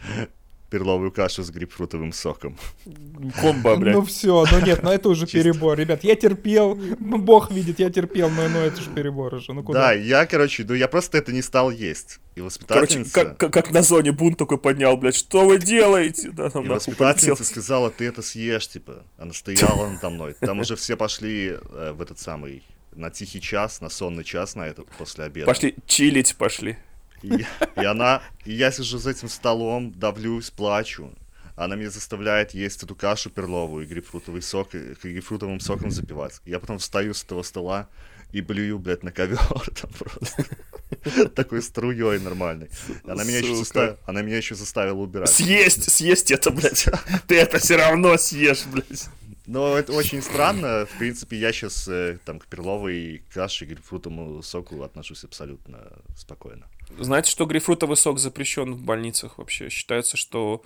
[0.70, 2.56] перловую кашу с грейпфрутовым соком.
[3.40, 3.94] Комбо, блядь.
[3.94, 5.76] Ну все, ну нет, ну это уже перебор.
[5.76, 9.52] Ребят, я терпел, бог видит, я терпел, но, но это же перебор уже.
[9.52, 9.80] Ну куда?
[9.80, 12.20] Да, я, короче, ну я просто это не стал есть.
[12.36, 13.12] И воспитательница...
[13.12, 16.30] Короче, как, как на зоне бунт такой поднял, блядь, что вы делаете?
[16.30, 19.04] Да, там, и воспитательница сказала, ты это съешь, типа.
[19.18, 20.34] Она стояла надо мной.
[20.38, 22.62] Там уже все пошли э, в этот самый,
[22.92, 25.46] на тихий час, на сонный час на этот после обеда.
[25.46, 26.78] Пошли чилить, пошли.
[27.22, 27.46] И,
[27.76, 31.12] и она, и я сижу за этим столом, давлюсь, плачу.
[31.56, 36.40] Она меня заставляет есть эту кашу перловую и грейпфрутовый сок, и грейпфрутовым соком запивать.
[36.46, 37.88] Я потом встаю с этого стола
[38.32, 39.38] и блюю, блядь, на ковер
[39.80, 40.44] там просто.
[41.34, 42.70] Такой струей нормальной.
[43.04, 45.28] Она меня, еще заставила, она меня еще заставила убирать.
[45.28, 46.88] Съесть, съесть это, блядь.
[47.26, 49.08] Ты это все равно съешь, блядь.
[49.46, 50.86] Но это очень странно.
[50.86, 55.78] В принципе, я сейчас э, там к перловой каше и грейпфрутовому соку отношусь абсолютно
[56.16, 56.66] спокойно.
[56.98, 59.68] Знаете, что грейпфрутовый сок запрещен в больницах вообще?
[59.68, 60.62] Считается, что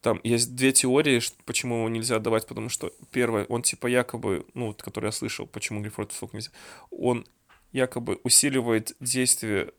[0.00, 4.68] там есть две теории, почему его нельзя давать, потому что первое, он типа якобы, ну,
[4.68, 6.50] вот, который я слышал, почему грейпфрутовый сок нельзя,
[6.90, 7.26] он
[7.72, 9.72] якобы усиливает действие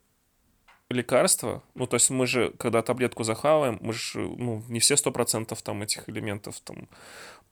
[0.90, 5.12] лекарства, ну, то есть мы же, когда таблетку захаваем, мы же, ну, не все сто
[5.12, 6.88] процентов там этих элементов там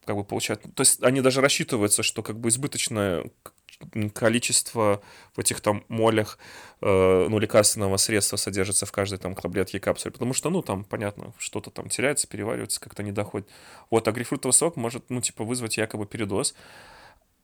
[0.05, 0.61] как бы получают.
[0.75, 3.31] То есть они даже рассчитываются, что как бы избыточное
[4.13, 5.01] количество
[5.35, 6.37] в этих там молях
[6.81, 11.33] э, ну, лекарственного средства содержится в каждой там таблетке капсуле, потому что, ну, там, понятно,
[11.37, 13.47] что-то там теряется, переваривается, как-то не доходит.
[13.89, 16.55] Вот, а грейпфрутовый сок может, ну, типа, вызвать якобы передоз.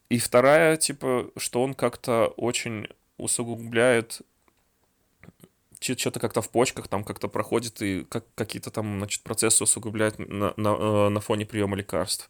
[0.10, 4.22] И вторая, типа, что он как-то очень усугубляет
[5.80, 10.54] что-то как-то в почках там как-то проходит и как какие-то там, значит, процессы усугубляют на,
[10.58, 12.30] на, э, на фоне приема лекарств.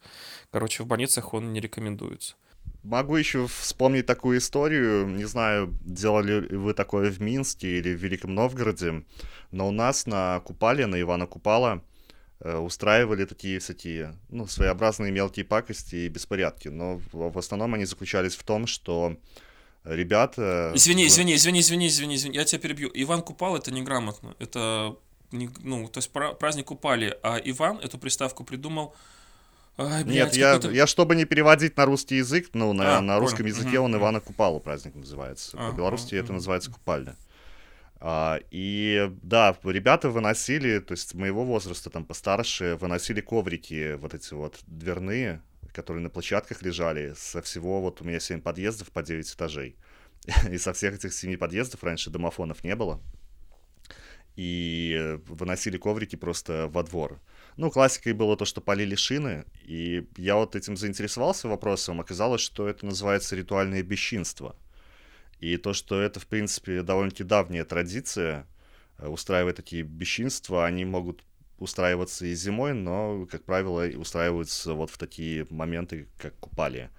[0.52, 2.36] Короче, в больницах он не рекомендуется.
[2.84, 5.06] Могу еще вспомнить такую историю.
[5.08, 9.04] Не знаю, делали ли вы такое в Минске или в Великом Новгороде,
[9.52, 11.84] но у нас на Купале, на Ивана Купала,
[12.40, 16.70] э, устраивали такие всякие, ну, своеобразные мелкие пакости и беспорядки.
[16.70, 19.18] Но в основном они заключались в том, что
[19.84, 20.72] ребята...
[20.74, 22.92] Извини, извини, извини, извини, извини, извини, я тебя перебью.
[22.94, 24.36] Иван Купал это неграмотно.
[24.40, 24.96] Это,
[25.32, 28.96] не, ну, то есть праздник Купали, а Иван эту приставку придумал
[29.82, 33.18] Ай, блядь, Нет, я, я, чтобы не переводить на русский язык, ну, на, а, на
[33.18, 33.56] русском понял.
[33.56, 33.86] языке угу.
[33.86, 35.58] он Ивана Купала праздник называется.
[35.58, 37.16] А, По-белорусски а, это называется Купальня.
[38.02, 44.34] А, и да, ребята выносили, то есть моего возраста, там постарше, выносили коврики вот эти
[44.34, 49.34] вот дверные, которые на площадках лежали, со всего, вот у меня 7 подъездов по 9
[49.34, 49.78] этажей.
[50.52, 53.00] И со всех этих 7 подъездов раньше домофонов не было.
[54.36, 57.22] И выносили коврики просто во двор.
[57.60, 62.70] Ну, классикой было то, что полили шины, и я вот этим заинтересовался вопросом, оказалось, что
[62.70, 64.56] это называется ритуальное бесчинство.
[65.42, 68.48] И то, что это, в принципе, довольно-таки давняя традиция,
[68.98, 71.26] э, устраивать такие бесчинства, они могут
[71.58, 76.90] устраиваться и зимой, но, как правило, устраиваются вот в такие моменты, как купали.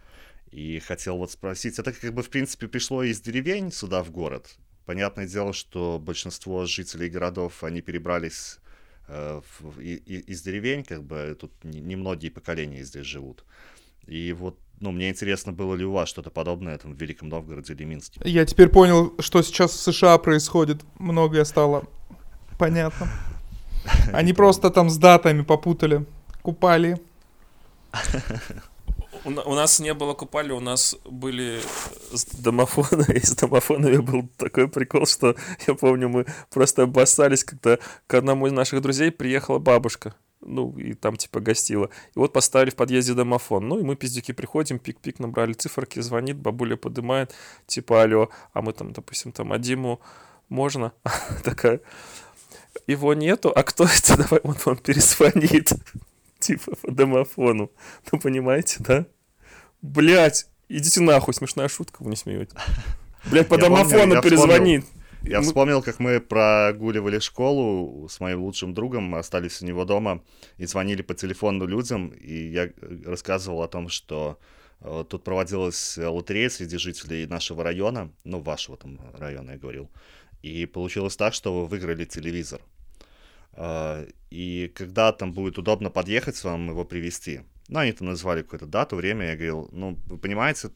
[0.51, 4.59] И хотел вот спросить, это как бы, в принципе, пришло из деревень сюда в город?
[4.85, 8.59] Понятное дело, что большинство жителей городов, они перебрались
[9.79, 13.45] из деревень, как бы тут немногие не поколения здесь живут.
[14.07, 17.75] И вот, ну, мне интересно, было ли у вас что-то подобное там в Великом Новгороде
[17.75, 18.21] или Минске?
[18.25, 20.83] Я теперь понял, что сейчас в США происходит.
[20.99, 21.85] Многое стало
[22.59, 23.09] понятно.
[24.13, 26.07] Они просто там с датами попутали.
[26.43, 27.01] Купали.
[29.25, 31.61] У, нас не было купали, у нас были
[32.39, 38.15] домофоны, и с домофонами был такой прикол, что я помню, мы просто обоссались, когда к
[38.15, 41.91] одному из наших друзей приехала бабушка, ну, и там типа гостила.
[42.15, 43.69] И вот поставили в подъезде домофон.
[43.69, 47.35] Ну, и мы, пиздюки, приходим, пик-пик, набрали циферки, звонит, бабуля поднимает,
[47.67, 50.01] типа, алло, а мы там, допустим, там, а Диму
[50.49, 50.93] можно?
[51.45, 51.81] Такая,
[52.87, 54.17] его нету, а кто это?
[54.23, 55.73] Давай он вам перезвонит.
[56.41, 57.71] Типа по домофону.
[58.11, 59.07] Ну, понимаете, да?
[59.83, 62.57] Блять, идите нахуй, смешная шутка, вы не смеете.
[63.31, 64.85] Блять, по домофону перезвонит.
[65.23, 70.23] Я вспомнил, как мы прогуливали школу с моим лучшим другом, мы остались у него дома
[70.57, 72.71] и звонили по телефону людям, и я
[73.05, 74.39] рассказывал о том, что
[74.81, 79.91] э, тут проводилась лотерея среди жителей нашего района, ну, вашего там района, я говорил,
[80.41, 82.63] и получилось так, что вы выиграли телевизор.
[83.53, 87.43] А, и когда там будет удобно подъехать вам его привезти.
[87.69, 90.71] Ну, они там назвали какую-то дату, время, я говорил, ну, вы понимаете,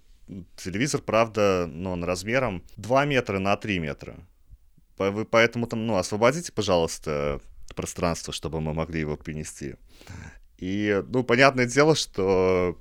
[0.57, 4.17] телевизор, правда, ну, он размером 2 метра на 3 метра.
[4.99, 7.41] Вы поэтому там, ну, освободите, пожалуйста,
[7.75, 9.75] пространство, чтобы мы могли его принести.
[10.59, 12.79] И, ну, понятное дело, что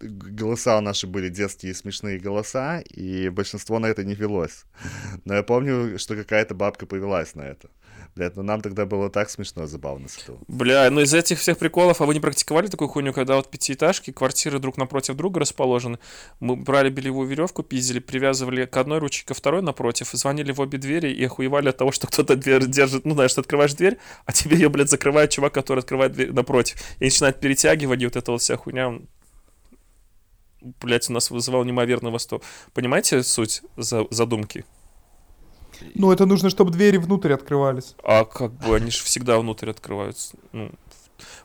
[0.00, 4.64] голоса наши были детские смешные голоса, и большинство на это не велось.
[5.24, 7.70] Но я помню, что какая-то бабка повелась на это.
[8.16, 10.38] Блядь, ну нам тогда было так смешно, забавно с этого.
[10.48, 14.10] Бля, ну из этих всех приколов, а вы не практиковали такую хуйню, когда вот пятиэтажки,
[14.10, 15.98] квартиры друг напротив друга расположены,
[16.40, 20.78] мы брали белевую веревку, пиздили, привязывали к одной ручке, ко второй напротив, звонили в обе
[20.78, 24.32] двери и охуевали от того, что кто-то дверь держит, ну знаешь, ты открываешь дверь, а
[24.32, 28.40] тебе ее, блядь, закрывает чувак, который открывает дверь напротив, и начинает и вот эта вот
[28.40, 28.98] вся хуйня,
[30.80, 32.42] блядь, у нас вызывал неимоверный восторг.
[32.72, 34.64] Понимаете суть за задумки?
[35.94, 37.94] Ну, это нужно, чтобы двери внутрь открывались.
[38.02, 40.36] А как бы они же всегда внутрь открываются.
[40.52, 40.70] Ну,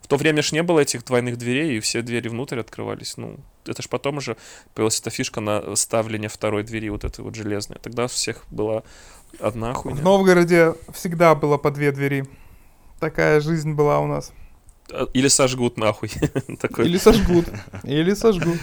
[0.01, 3.17] в то время ж не было этих двойных дверей, и все двери внутрь открывались.
[3.17, 4.37] Ну, это ж потом уже
[4.73, 7.79] появилась эта фишка на ставление второй двери, вот этой вот железной.
[7.81, 8.83] Тогда у всех была
[9.39, 9.99] одна хуйня.
[9.99, 12.27] В Новгороде всегда было по две двери.
[12.99, 14.31] Такая жизнь была у нас.
[14.91, 16.11] А, Или сожгут нахуй.
[16.77, 17.45] Или сожгут.
[17.83, 18.59] Или сожгут.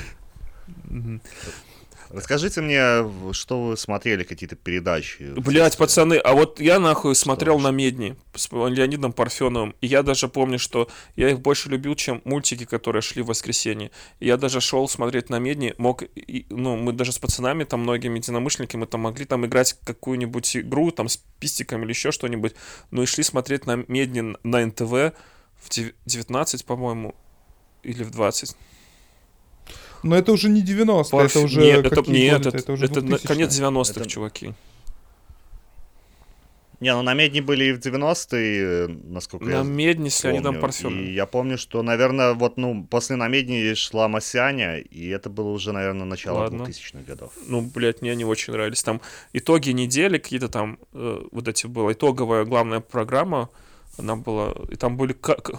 [2.10, 5.34] Расскажите мне, что вы смотрели, какие-то передачи?
[5.36, 10.28] Блять, пацаны, а вот я нахуй смотрел на Медни с Леонидом Парфеновым, и я даже
[10.28, 13.90] помню, что я их больше любил, чем мультики, которые шли в воскресенье.
[14.20, 17.80] И я даже шел смотреть на Медни, мог, и- ну, мы даже с пацанами, там,
[17.80, 22.54] многими единомышленниками, там, могли там играть какую-нибудь игру, там, с пистиками или еще что-нибудь,
[22.90, 25.12] ну, и шли смотреть на Медни на НТВ
[25.60, 27.14] в дев- 19, по-моему,
[27.82, 28.56] или в 20.
[30.02, 32.56] Но это уже не 90 Парф- это уже нет, это, нет, годы-то?
[32.58, 33.28] это, уже это на- 2000-е.
[33.28, 34.54] конец 90-х, Это- чуваки.
[36.80, 40.54] Не, ну на Медне были и в 90-е, э, насколько На я Медни с Леонидом
[40.54, 40.60] помню.
[40.60, 41.00] Парфеновым.
[41.00, 45.48] И я помню, что, наверное, вот, ну, после на Медне шла Масяня, и это было
[45.48, 46.62] уже, наверное, начало Ладно.
[46.62, 47.32] 2000-х годов.
[47.48, 48.84] ну, блядь, мне не очень нравились.
[48.84, 49.00] Там
[49.32, 53.48] итоги недели, какие-то там, э, вот эти была итоговая главная программа,
[53.98, 55.50] она была, и там были как...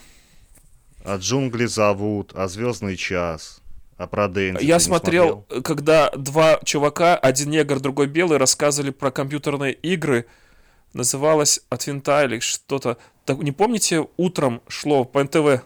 [1.03, 3.61] А джунгли зовут, а звездный час,
[3.99, 8.37] а про Дэнди Я ты не смотрел, э, когда два чувака, один негр, другой белый,
[8.37, 10.25] рассказывали про компьютерные игры,
[10.93, 12.97] называлось «От винта» или что-то.
[13.25, 15.63] Так, не помните, утром шло по НТВ?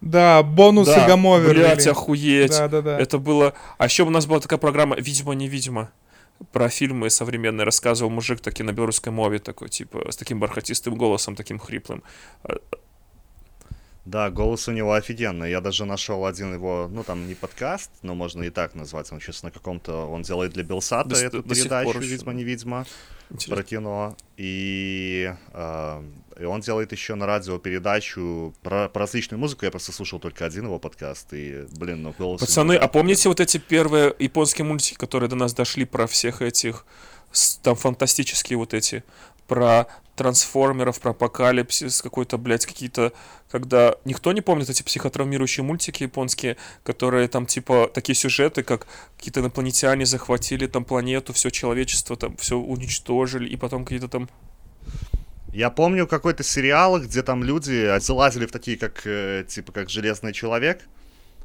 [0.00, 1.54] Да, бонусы да, Гамовер.
[1.54, 1.90] блядь, вели.
[1.90, 2.50] охуеть.
[2.50, 2.98] Да, да, да.
[2.98, 3.54] Это было...
[3.78, 5.92] А еще у нас была такая программа «Видимо-невидимо».
[6.50, 11.36] Про фильмы современные рассказывал мужик таки на белорусской мове, такой, типа, с таким бархатистым голосом,
[11.36, 12.02] таким хриплым.
[14.08, 15.50] Да, голос у него офигенный.
[15.50, 19.12] Я даже нашел один его, ну там не подкаст, но можно и так назвать.
[19.12, 22.86] Он сейчас на каком-то, он делает для Белсата До эту до передачу, видимо, не видимо,
[23.28, 23.54] Интересно.
[23.54, 24.16] про кино.
[24.38, 26.02] И, а,
[26.40, 29.66] и он делает еще на радио передачу про, про различную музыку.
[29.66, 31.34] Я просто слушал только один его подкаст.
[31.34, 32.40] И, блин, ну голос...
[32.40, 36.86] Пацаны, а помните вот эти первые японские мультики, которые до нас дошли про всех этих,
[37.62, 39.04] там фантастические вот эти,
[39.46, 39.86] про
[40.18, 43.12] трансформеров, про апокалипсис, какой-то, блядь, какие-то,
[43.50, 43.94] когда...
[44.04, 48.86] Никто не помнит эти психотравмирующие мультики японские, которые там, типа, такие сюжеты, как
[49.16, 54.28] какие-то инопланетяне захватили там планету, все человечество там, все уничтожили, и потом какие-то там...
[55.52, 60.32] Я помню какой-то сериал, где там люди залазили в такие, как, э, типа, как Железный
[60.32, 60.82] Человек.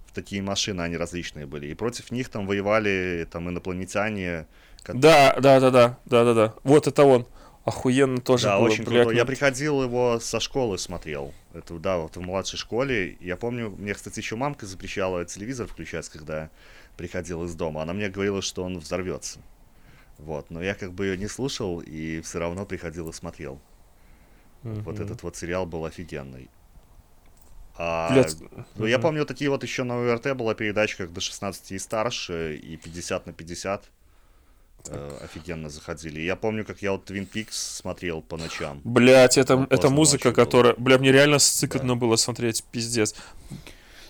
[0.08, 1.68] В такие машины они различные были.
[1.68, 4.45] И против них там воевали там инопланетяне.
[4.84, 6.54] ко- Да, да, да, да, да, да, да.
[6.64, 7.26] Вот это он.
[7.66, 9.09] Охуенно тоже Да, было, очень круто.
[9.11, 11.34] Я приходил его со школы смотрел.
[11.53, 13.18] Это, да, вот в младшей школе.
[13.22, 16.49] Я помню, мне, кстати, еще мамка запрещала телевизор включать, когда я
[16.97, 17.82] приходил из дома.
[17.82, 19.39] Она мне говорила, что он взорвется.
[20.18, 23.61] Вот, но я как бы ее не слушал и все равно приходил и смотрел.
[24.86, 25.05] Вот мгм.
[25.05, 26.49] этот вот сериал был офигенный.
[27.76, 28.38] А, Блядь,
[28.76, 29.01] ну, я мгм.
[29.01, 33.26] помню, такие вот еще на УРТ была передача, как до 16 и старше, и 50
[33.26, 33.89] на 50.
[34.89, 36.21] Э, офигенно заходили.
[36.21, 38.81] Я помню, как я вот Twin Peaks смотрел по ночам.
[38.84, 40.36] Блять, это, Ну, это музыка, было.
[40.36, 40.75] которая...
[40.77, 43.15] Бля, мне реально стыкотно было смотреть, пиздец.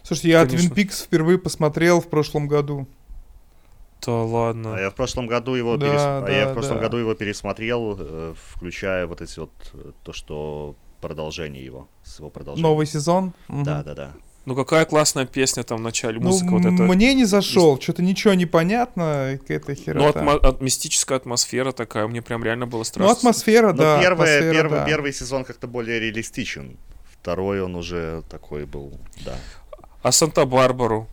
[0.04, 0.70] Слушайте, я Конечно.
[0.70, 2.88] Twin Peaks впервые посмотрел в прошлом году.
[4.06, 4.76] Да ладно.
[4.76, 6.82] А я в прошлом году его, Да, перес- а да, я в прошлом да.
[6.84, 12.30] году его пересмотрел, э, включая вот эти вот э, то, что продолжение его, с его
[12.30, 12.70] продолжением.
[12.70, 13.34] Новый сезон.
[13.48, 14.12] Да, да, да.
[14.46, 16.72] Ну какая классная песня там в начале, Ну, музыка вот эта.
[16.84, 20.20] мне не зашел, что-то ничего не понятно, какая-то Ну, херота.
[20.20, 23.14] атмо- от- мистическая атмосфера такая, мне прям реально было Ну, страшно.
[23.14, 24.00] атмосфера, Но да.
[24.02, 24.86] первый, атмосфера, первый, да.
[24.86, 26.78] первый сезон как-то более реалистичен.
[27.22, 28.92] Второй он уже такой был,
[29.26, 29.36] да.
[30.02, 31.08] А Санта-Барбару?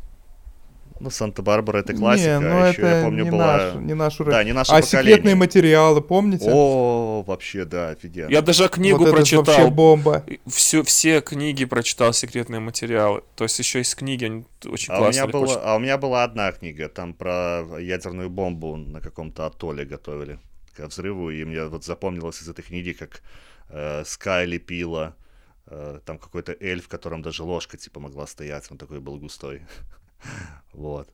[1.01, 2.28] Ну, Санта-Барбара это классика.
[2.28, 3.57] Не, ну а еще, это я помню, не, была...
[3.57, 4.32] наш, не наш уровень.
[4.32, 5.11] Да, не наше а поколение.
[5.11, 6.51] секретные материалы, помните?
[6.53, 8.30] О, вообще, да, офигенно.
[8.30, 9.70] Я даже книгу вот это ж вообще прочитал.
[9.70, 10.24] бомба.
[10.46, 13.22] Все, все книги прочитал, секретные материалы.
[13.34, 15.26] То есть еще из книги они очень А у, классные.
[15.26, 19.46] меня очень- была, а у меня была одна книга, там про ядерную бомбу на каком-то
[19.46, 20.38] атолле готовили
[20.76, 23.22] к взрыву, и мне вот запомнилось из этой книги, как
[23.70, 25.16] э, Скай лепила,
[25.66, 29.62] э, там какой-то эльф, в котором даже ложка типа могла стоять, он такой был густой.
[30.72, 31.08] Вот.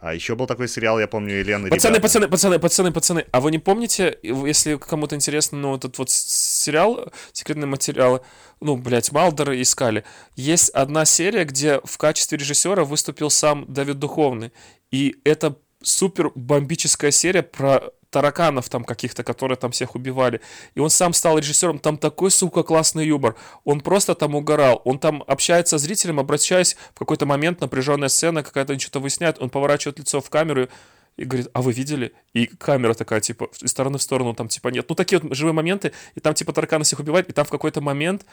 [0.00, 2.02] А еще был такой сериал, я помню, Елена Пацаны, ребята.
[2.02, 7.12] пацаны, пацаны, пацаны, пацаны, а вы не помните, если кому-то интересно, ну, этот вот сериал,
[7.32, 8.20] секретные материалы,
[8.60, 10.04] ну, блядь, Малдера искали,
[10.36, 14.52] есть одна серия, где в качестве режиссера выступил сам Давид Духовный,
[14.92, 20.40] и это супер бомбическая серия про тараканов там каких-то, которые там всех убивали.
[20.74, 23.36] И он сам стал режиссером, там такой, сука, классный юмор.
[23.64, 24.80] Он просто там угорал.
[24.84, 29.50] Он там общается с зрителем, обращаясь в какой-то момент, напряженная сцена, какая-то что-то выясняет, он
[29.50, 30.68] поворачивает лицо в камеру
[31.16, 32.12] и говорит, а вы видели?
[32.32, 34.86] И камера такая, типа, из стороны в сторону, там, типа, нет.
[34.88, 37.80] Ну, такие вот живые моменты, и там, типа, тараканы всех убивают, и там в какой-то
[37.80, 38.24] момент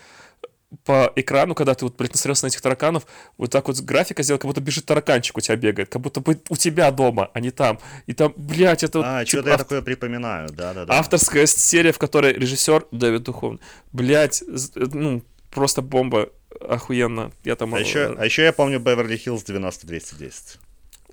[0.83, 3.05] по экрану, когда ты вот, блядь, насмотрелся на этих тараканов,
[3.37, 6.39] вот так вот графика сделал, как будто бежит тараканчик у тебя бегает, как будто бы
[6.49, 7.79] у тебя дома, а не там.
[8.07, 9.07] И там, блядь, это вот...
[9.07, 10.93] А, типа, что-то я ав- такое припоминаю, да-да-да.
[10.97, 13.59] Авторская серия, в которой режиссер Дэвид Духовный.
[13.93, 16.29] Блядь, з- ну, просто бомба.
[16.59, 17.31] Охуенно.
[17.43, 17.73] Я там...
[17.75, 20.57] А э, еще, а еще я помню Беверли-Хиллз 90210.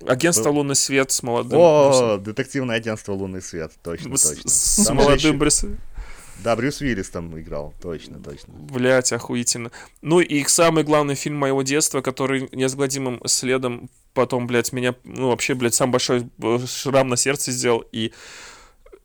[0.07, 1.59] Агентство был- Лунный свет с молодым.
[1.59, 4.49] О, детективное агентство «Лунный свет», точно, точно.
[4.49, 5.77] С, с Там молодым еще- Брюсом.
[6.43, 8.53] Да, Брюс Уиллис там играл, точно, точно.
[8.53, 9.71] Блять, охуительно.
[10.01, 15.53] Ну и самый главный фильм моего детства, который неизгладимым следом потом, блядь, меня, ну вообще,
[15.55, 17.83] блядь, сам большой э, шрам на сердце сделал.
[17.91, 18.11] И,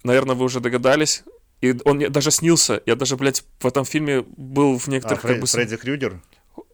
[0.03, 1.22] наверное, вы уже догадались.
[1.61, 2.83] И он мне даже снился.
[2.87, 5.47] Я даже, блядь, в этом фильме был в А, некоторых, Фре- как бы...
[5.47, 6.20] с- Фредди Крюгер?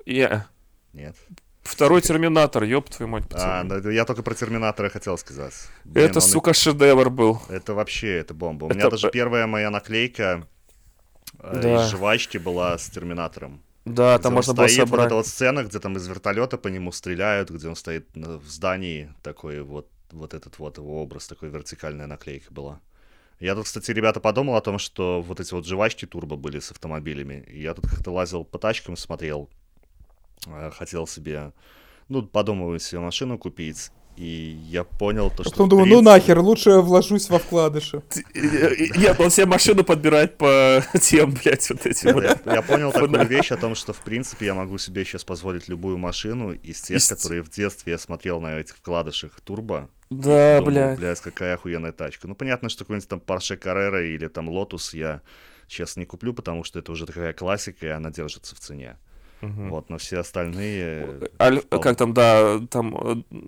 [0.06, 0.46] Я-
[0.92, 1.16] Нет.
[1.64, 3.80] Второй Терминатор, ёб твою мать, А, пацаны.
[3.80, 5.54] да, я только про Терминатора хотел сказать.
[5.84, 7.40] Блин, Это, он- сука, шедевр был.
[7.48, 8.66] Это вообще, это бомба.
[8.66, 10.46] У Это меня даже первая моя наклейка
[11.40, 11.82] э, Да.
[11.86, 13.62] из жвачки была с Терминатором.
[13.86, 15.06] Да, Где там он можно было стоит, вот собрать.
[15.06, 18.46] эта вот сцена, где там из вертолета по нему стреляют, где он стоит на- в
[18.46, 22.80] здании, такой вот, вот этот вот его образ, такой вертикальная наклейка была.
[23.40, 26.70] Я тут, кстати, ребята, подумал о том, что вот эти вот жвачки турбо были с
[26.70, 27.44] автомобилями.
[27.48, 29.63] И я тут как-то лазил по тачкам, смотрел, э,
[30.72, 31.52] хотел себе,
[32.08, 33.90] ну, подумываю себе машину купить.
[34.16, 35.50] И я понял то, А что...
[35.50, 38.00] потом думаю, ну принципе- нахер, лучше я вложусь во вкладыши.
[38.32, 42.22] Нет, он себе машину подбирает по тем, блядь, вот этим.
[42.22, 45.66] Я, я понял такую вещь о том, что, в принципе, я могу себе сейчас позволить
[45.68, 49.90] любую машину из тех, которые в детстве я смотрел на этих вкладышах турбо.
[50.10, 50.96] Да, блядь.
[51.00, 52.28] Блядь, какая охуенная тачка.
[52.28, 55.22] Ну, понятно, что какой-нибудь там Porsche Carrera или там Lotus я
[55.66, 58.96] сейчас не куплю, потому что это уже такая классика, и она держится в цене.
[59.44, 59.70] Мгм.
[59.70, 61.20] Вот, но все остальные...
[61.40, 61.82] Аль- вполне.
[61.82, 63.38] как там, да, там э,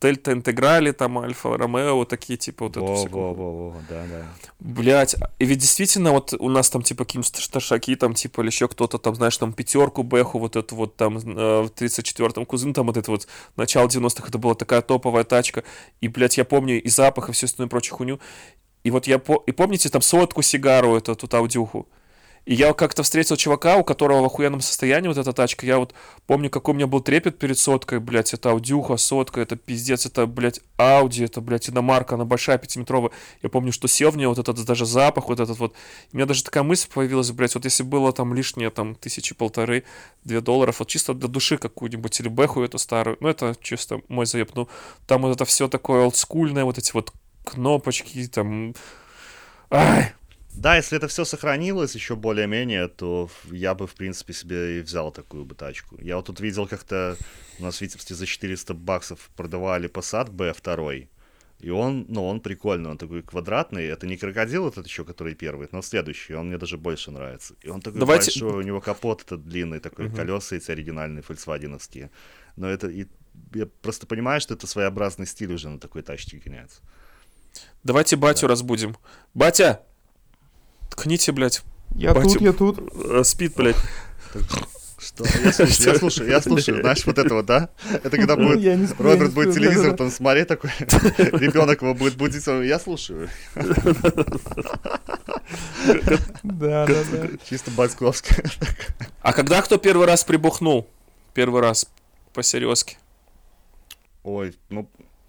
[0.00, 3.08] Дельта Интеграли, там Альфа Ромео, вот такие, типа, вот это Во, все.
[3.08, 4.26] во, во, во, да, да.
[4.60, 8.68] Блять, и ведь действительно вот у нас там типа какие-нибудь шташаки, там типа или еще
[8.68, 12.86] кто-то там, знаешь, там пятерку, бэху, вот эту вот там э, в 34-м кузин, там
[12.86, 13.26] вот это вот
[13.56, 15.64] начало 90-х, это была такая топовая тачка,
[16.00, 18.20] и, блядь, я помню и запах, и всю остальную прочую хуйню,
[18.84, 19.42] и вот я, по...
[19.46, 21.88] и помните там сотку сигару, эту тут аудюху,
[22.46, 25.66] и я как-то встретил чувака, у которого в охуенном состоянии вот эта тачка.
[25.66, 25.94] Я вот
[26.26, 28.32] помню, какой у меня был трепет перед соткой, блядь.
[28.34, 33.10] Это аудюха, сотка, это пиздец, это, блядь, Ауди, это, блядь, иномарка, она большая, пятиметровая.
[33.42, 35.74] Я помню, что сел в нее вот этот даже запах, вот этот вот.
[36.12, 39.84] У меня даже такая мысль появилась, блядь, вот если было там лишнее, там, тысячи полторы,
[40.24, 44.26] две долларов, вот чисто для души какую-нибудь, или бэху эту старую, ну, это чисто мой
[44.26, 44.68] заеб, ну,
[45.06, 47.12] там вот это все такое олдскульное, вот эти вот
[47.44, 48.74] кнопочки, там...
[49.70, 50.14] Ай,
[50.54, 55.12] Да, если это все сохранилось еще более-менее, то я бы, в принципе, себе и взял
[55.12, 55.96] такую бы тачку.
[56.00, 57.16] Я вот тут видел как-то,
[57.58, 61.08] у нас в Витебске за 400 баксов продавали Passat B2,
[61.60, 65.68] и он, ну, он прикольный, он такой квадратный, это не крокодил этот еще, который первый,
[65.72, 67.54] но следующий, он мне даже больше нравится.
[67.62, 70.16] И он такой Давайте- большой, у него капот этот длинный, такой, Мгм.
[70.16, 72.10] колеса эти оригинальные, фольксвагеновские.
[72.56, 73.06] Но это, и,
[73.54, 76.80] я просто понимаю, что это своеобразный стиль уже на такой тачке гоняется.
[77.84, 78.96] Давайте батю разбудим.
[79.34, 79.82] Батя!
[80.90, 81.62] Ткните, блядь.
[81.94, 82.78] Я Батя- тут, я тут.
[83.04, 83.76] Э, Спит, блядь.
[84.98, 85.24] Что?
[85.24, 86.80] Я слушаю, я слушаю, я слушаю.
[86.82, 87.70] Знаешь, вот это вот, да?
[87.90, 92.46] Это когда будет я не Роберт будет телевизор там смотреть такой, ребенок его будет будить,
[92.46, 93.30] я слушаю.
[96.42, 97.28] Да, да, да.
[97.48, 98.34] Чисто бойцовски.
[99.22, 100.86] А когда кто первый раз прибухнул?
[101.32, 101.86] Первый раз.
[102.34, 102.98] По-серьезки.
[104.22, 104.86] Ой, ну,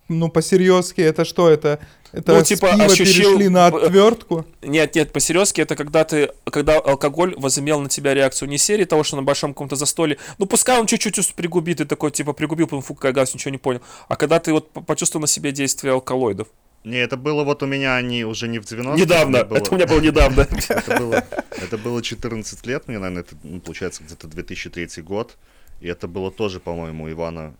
[0.10, 1.80] Ну, по-серьезки, это что это?
[2.12, 4.46] Это Ну, с типа, пива ощущил- перешли на э, отвертку?
[4.62, 9.04] Нет, нет, по-серьезки это когда ты, когда алкоголь возымел на тебя реакцию не серии того,
[9.04, 12.82] что на большом каком-то застолье, ну пускай он чуть-чуть пригубит, ты такой, типа, пригубил, потом
[12.82, 13.82] фу, какая гадость, ничего не понял.
[14.10, 16.48] А когда ты вот по- почувствовал на себе действие алкалоидов.
[16.84, 18.96] не, это было вот у меня, они уже не в 90-х.
[18.98, 20.42] недавно, мне было- это у меня было недавно.
[20.70, 21.24] Это было,
[21.62, 25.38] это было 14 лет мне, наверное, это, ну, получается, где-то 2003 год.
[25.80, 27.54] И это было тоже, по-моему, Ивана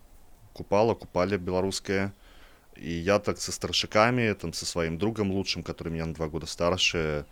[0.52, 2.12] Купала, Купали белорусская.
[2.76, 6.46] И я так со старшиками, там, со своим другом лучшим, который меня на два года
[6.46, 7.26] старше,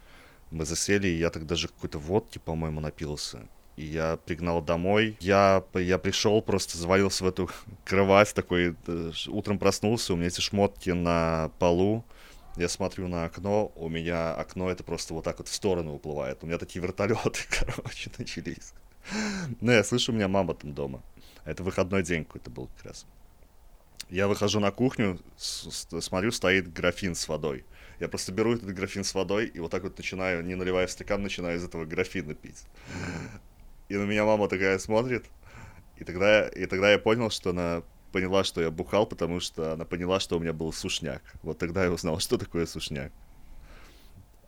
[0.51, 3.49] мы засели, и я так даже какой-то водки, по-моему, напился.
[3.77, 5.17] И я пригнал домой.
[5.21, 7.51] Я, я пришел, просто завалился в эту
[7.85, 12.05] кровать, такой, э, утром проснулся, у меня эти шмотки на полу.
[12.57, 16.43] Я смотрю на окно, у меня окно это просто вот так вот в сторону уплывает.
[16.43, 18.75] У меня такие вертолеты, короче, начались.
[19.61, 21.03] Ну, я слышу, у меня мама там дома.
[21.45, 23.07] Это выходной день какой-то был как раз.
[24.11, 27.65] Я выхожу на кухню, с- с- смотрю, стоит графин с водой.
[28.01, 30.91] Я просто беру этот графин с водой и вот так вот начинаю, не наливая в
[30.91, 32.65] стакан, начинаю из этого графина пить.
[33.89, 35.25] И на меня мама такая смотрит,
[35.97, 37.83] и тогда, и тогда я понял, что она
[38.13, 41.23] поняла, что я бухал, потому что она поняла, что у меня был сушняк.
[41.43, 43.13] Вот тогда я узнал, что такое сушняк.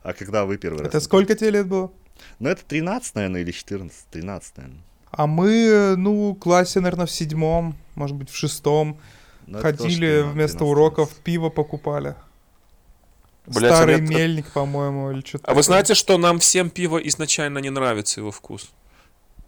[0.03, 0.89] А когда вы первый раз?
[0.89, 1.93] Это сколько тебе лет было?
[2.41, 4.07] Ну, это 13, наверное, или 14.
[4.11, 4.83] 13, наверное.
[5.11, 8.99] А мы, ну, в классе, наверное, в седьмом, может быть, в шестом.
[9.47, 10.63] Тоже Ходили 13, вместо 13.
[10.63, 12.15] уроков, пиво покупали.
[13.47, 16.99] Блядь, Старый а мне- мельник, по-моему, или что-то А вы знаете, что нам всем пиво
[16.99, 18.71] изначально не нравится его вкус?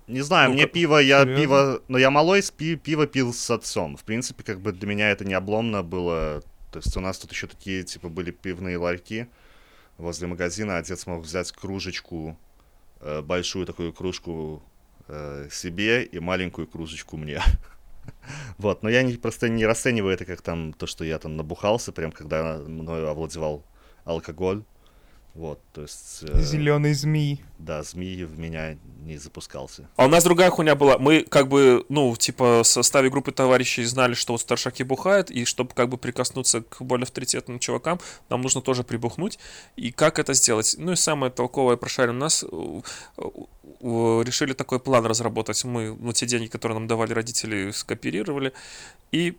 [0.09, 1.41] Не знаю, Ну, мне как- пиво, я Серьезно?
[1.43, 3.97] пиво, но я малой пи- пиво пил с отцом.
[3.97, 6.43] В принципе, как бы для меня это не обломно было.
[6.73, 9.29] То есть у нас тут еще такие, типа, были пивные ларьки
[9.97, 10.79] возле магазина.
[10.79, 12.37] Отец мог взять кружечку,
[13.01, 14.61] э, большую такую кружку
[15.07, 17.41] э, себе и маленькую кружечку мне.
[18.59, 21.93] Вот, но я не, просто не расцениваю это как там то, что я там набухался,
[21.93, 23.65] прям когда мною овладевал
[24.05, 24.65] алкоголь.
[25.35, 26.21] Вот, то есть...
[26.23, 27.43] э, Зеленый змей.
[27.59, 29.89] да, змеи в меня не запускался.
[29.97, 30.97] А у нас другая хуйня была.
[30.99, 35.45] Мы как бы, ну, типа, в составе группы товарищей знали, что вот старшаки бухают, и
[35.45, 37.99] чтобы как бы прикоснуться к более авторитетным чувакам,
[38.31, 39.41] нам нужно тоже прибухнуть.
[39.75, 40.77] И как это сделать?
[40.79, 42.81] Ну и самое толковое прошарим нас, э,
[43.81, 45.65] решили такой план разработать.
[45.65, 48.53] Мы, ну, те деньги, которые нам давали родители, скооперировали,
[49.11, 49.37] и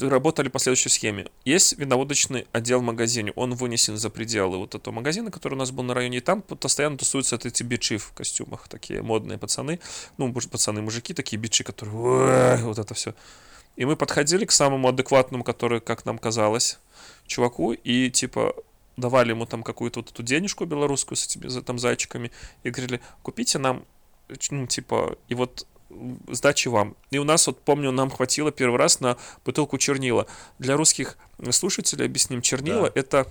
[0.00, 1.26] работали по следующей схеме.
[1.44, 5.70] Есть виноводочный отдел в магазине, он вынесен за пределы вот этого магазина, который у нас
[5.70, 9.80] был на районе, и там постоянно тусуются вот эти бичи в костюмах, такие модные пацаны,
[10.16, 13.14] ну, муж- пацаны, мужики, такие бичи, которые вот это все.
[13.76, 16.78] И мы подходили к самому адекватному, который, как нам казалось,
[17.26, 18.54] чуваку, и типа
[18.96, 22.30] давали ему там какую-то вот эту денежку белорусскую с этими там зайчиками,
[22.62, 23.84] и говорили, купите нам,
[24.50, 25.66] ну, типа, и вот
[26.30, 26.96] сдачи вам.
[27.10, 30.26] И у нас, вот помню, нам хватило первый раз на бутылку чернила.
[30.58, 31.16] Для русских
[31.50, 33.00] слушателей объясним, чернила Да.
[33.00, 33.26] это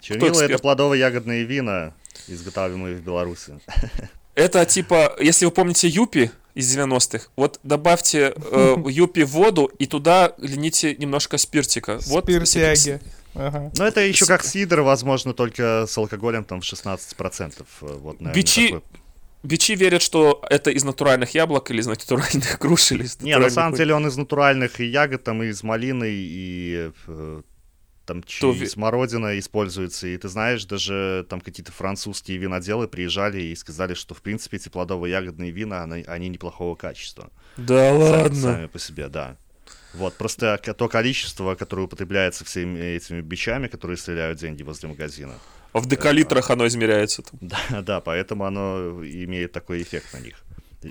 [0.00, 1.92] Чернила это плодово-ягодные вина,
[2.28, 3.58] изготавливаемые в Беларуси.
[4.34, 9.86] Это типа, если вы помните Юпи из 90-х, вот добавьте э, Юпи в воду и
[9.86, 11.98] туда льните немножко спиртика.
[12.06, 13.00] Вот Спиртяги.
[13.34, 13.72] Ага.
[13.78, 17.52] Но это еще как сидр, возможно, только с алкоголем там в 16%.
[17.62, 18.82] э, Вот, наверное, Бичи- такой.
[19.46, 23.50] Бичи верят, что это из натуральных яблок или из натуральных груш или из Не, на
[23.50, 27.42] самом деле он из натуральных и ягод, там и из малины, и э,
[28.06, 30.08] там чи- То смородина используется.
[30.08, 34.68] И ты знаешь, даже там какие-то французские виноделы приезжали и сказали, что в принципе эти
[34.68, 37.30] плодово-ягодные вина, они, они неплохого качества.
[37.56, 38.40] Да Сами- ладно.
[38.40, 39.36] Сами по себе, да.
[39.94, 45.34] Вот, просто то количество, которое употребляется всеми этими бичами, которые стреляют деньги возле магазина.
[45.72, 47.22] А в декалитрах оно измеряется.
[47.22, 47.38] Там.
[47.40, 50.42] Да, да, поэтому оно имеет такой эффект на них.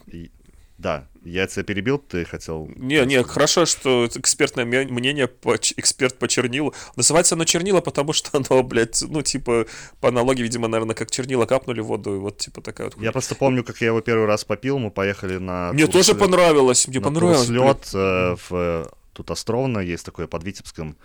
[0.07, 0.31] И-
[0.77, 2.69] да, я тебя перебил, ты хотел...
[2.75, 5.29] Не, не, хорошо, что экспертное мнение,
[5.77, 6.73] эксперт по чернилу.
[6.97, 9.67] Называется оно чернила, потому что оно, блядь, ну, типа,
[10.01, 13.01] по аналогии, видимо, наверное, как чернила капнули в воду, и вот, типа, такая вот.
[13.01, 15.71] Я просто помню, как я его первый раз попил, мы поехали на...
[15.71, 17.47] Мне тоже понравилось, мне на понравилось.
[17.47, 18.51] Турслет, э, в...
[18.51, 20.97] э, Тут Островно есть такое под Витебском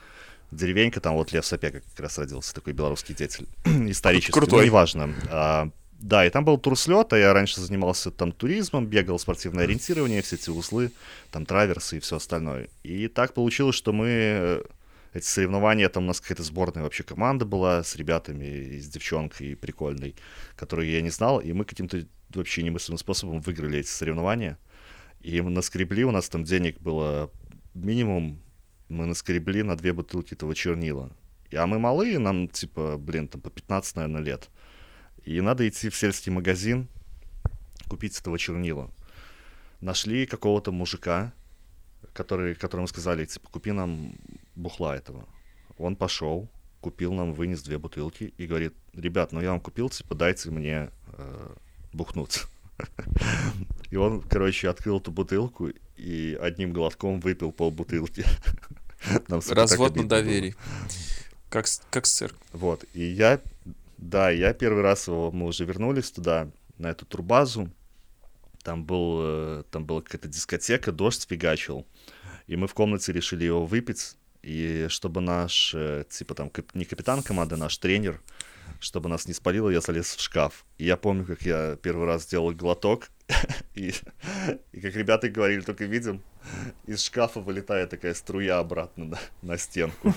[0.50, 4.60] деревенька, там вот Лев Сапега как раз родился, такой белорусский деятель исторический, Крутой.
[4.60, 5.14] ну, неважно.
[5.28, 5.70] А,
[6.00, 10.36] да, и там был турслет, а я раньше занимался там туризмом, бегал спортивное ориентирование, все
[10.36, 10.92] эти узлы,
[11.30, 12.68] там траверсы и все остальное.
[12.82, 14.62] И так получилось, что мы э,
[15.12, 19.56] эти соревнования, там у нас какая-то сборная вообще команда была с ребятами, и с девчонкой
[19.56, 20.14] прикольной,
[20.56, 24.58] которую я не знал, и мы каким-то вообще немыслимым способом выиграли эти соревнования.
[25.20, 27.30] И мы наскребли, у нас там денег было
[27.74, 28.40] минимум,
[28.90, 31.10] мы наскребли на две бутылки этого чернила.
[31.54, 34.50] А мы малые, нам типа, блин, там по 15, наверное, лет.
[35.24, 36.88] И надо идти в сельский магазин,
[37.88, 38.90] купить этого чернила.
[39.80, 41.32] Нашли какого-то мужика,
[42.12, 44.14] который, которому сказали, типа, купи нам
[44.56, 45.26] бухла этого.
[45.78, 50.14] Он пошел, купил нам, вынес две бутылки и говорит, ребят, ну я вам купил, типа,
[50.14, 51.54] дайте мне э,
[51.92, 52.42] бухнуть.
[53.90, 58.24] И он, короче, открыл эту бутылку и одним глотком выпил полбутылки.
[59.28, 60.54] Нам, сука, Развод на доверии.
[61.48, 62.42] Как, как с церковью.
[62.52, 63.40] Вот, и я,
[63.98, 66.48] да, я первый раз мы уже вернулись туда,
[66.78, 67.70] на эту турбазу,
[68.62, 71.86] там был, э, там была какая-то дискотека, дождь фигачил,
[72.46, 77.22] и мы в комнате решили его выпить, и чтобы наш, э, типа там, не капитан
[77.22, 78.20] команды, наш тренер,
[78.80, 80.64] чтобы нас не спалило, я залез в шкаф.
[80.78, 83.08] И я помню, как я первый раз сделал глоток,
[83.74, 83.92] и,
[84.72, 86.22] и как ребята говорили, только видим,
[86.86, 90.14] из шкафа вылетает такая струя обратно на, на стенку.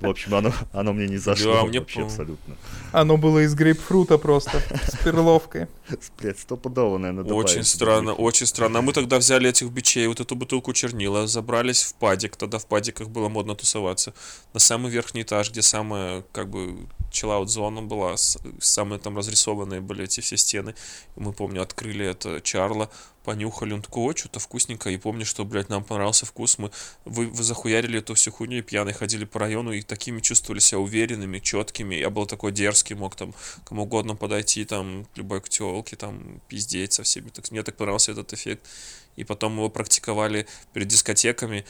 [0.00, 2.56] В общем, оно, оно мне не зашло Да, мне вообще по- абсолютно.
[2.92, 5.68] Оно было из грейпфрута просто, с перловкой.
[6.18, 8.78] Блять, стопудово, наверное, Очень странно, очень странно.
[8.78, 12.36] А мы тогда взяли этих бичей, вот эту бутылку чернила, забрались в падик.
[12.36, 14.14] Тогда в падиках было модно тусоваться.
[14.52, 18.16] На самый верхний этаж, где самая, как бы, чиллаут зона была,
[18.60, 20.74] самые там разрисованные были эти все стены.
[21.16, 22.90] И мы, помню, открыли это Чарла,
[23.24, 26.70] понюхали, он такой, о, что-то вкусненько, и помню, что, блядь, нам понравился вкус, мы
[27.04, 30.78] вы, вы захуярили эту всю хуйню, и пьяные ходили по району, и такими чувствовали себя
[30.78, 33.34] уверенными, четкими, я был такой дерзкий, мог там
[33.64, 38.12] кому угодно подойти, там, любой к тёлке, там, пиздеть со всеми, так, мне так понравился
[38.12, 38.66] этот эффект,
[39.16, 41.64] и потом его практиковали перед дискотеками.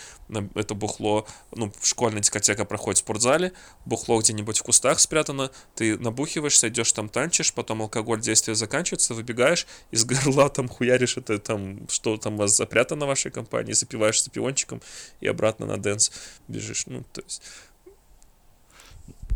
[0.55, 3.53] Это бухло, ну, школьная дискотека проходит в спортзале,
[3.85, 9.67] бухло где-нибудь в кустах спрятано, ты набухиваешься, идешь там танчишь, потом алкоголь действие заканчивается, выбегаешь,
[9.91, 14.23] из горла там хуяришь это там, что там у вас запрятано в вашей компании, запиваешь
[14.23, 14.81] запивончиком
[15.21, 16.13] и обратно на dance
[16.49, 16.87] бежишь.
[16.87, 17.43] Ну, то есть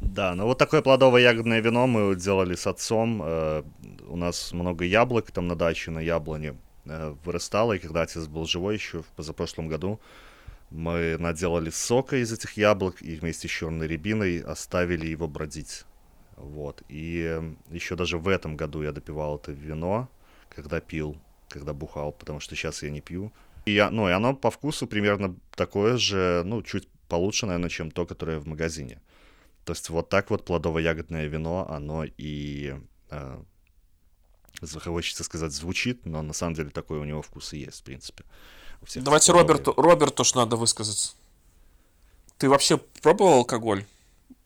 [0.05, 3.23] да, ну вот такое плодово-ягодное вино мы делали с отцом.
[3.25, 3.63] Э,
[4.07, 6.57] у нас много яблок там на даче, на яблоне.
[6.87, 10.01] Э, вырастала, и когда отец был живой еще в позапрошлом году,
[10.71, 15.85] мы наделали сока из этих яблок и вместе с черной рябиной оставили его бродить.
[16.37, 16.83] Вот.
[16.89, 17.41] И
[17.71, 20.11] еще даже в этом году я допивал это вино,
[20.51, 21.17] когда пил,
[21.49, 23.33] когда бухал, потому что сейчас я не пью.
[23.65, 27.91] И, я, ну, и оно по вкусу примерно такое же, ну, чуть получше, наверное, чем
[27.91, 29.01] то, которое в магазине.
[29.65, 32.75] То есть вот так вот плодово-ягодное вино, оно и
[33.11, 33.43] э,
[34.61, 38.25] хочется сказать, звучит, но на самом деле такой у него вкус и есть, в принципе.
[38.97, 41.15] Давайте Роберту, Роберту тоже надо высказаться.
[42.39, 43.85] Ты вообще пробовал алкоголь?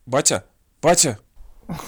[0.06, 0.44] Батя?
[0.82, 1.18] Батя?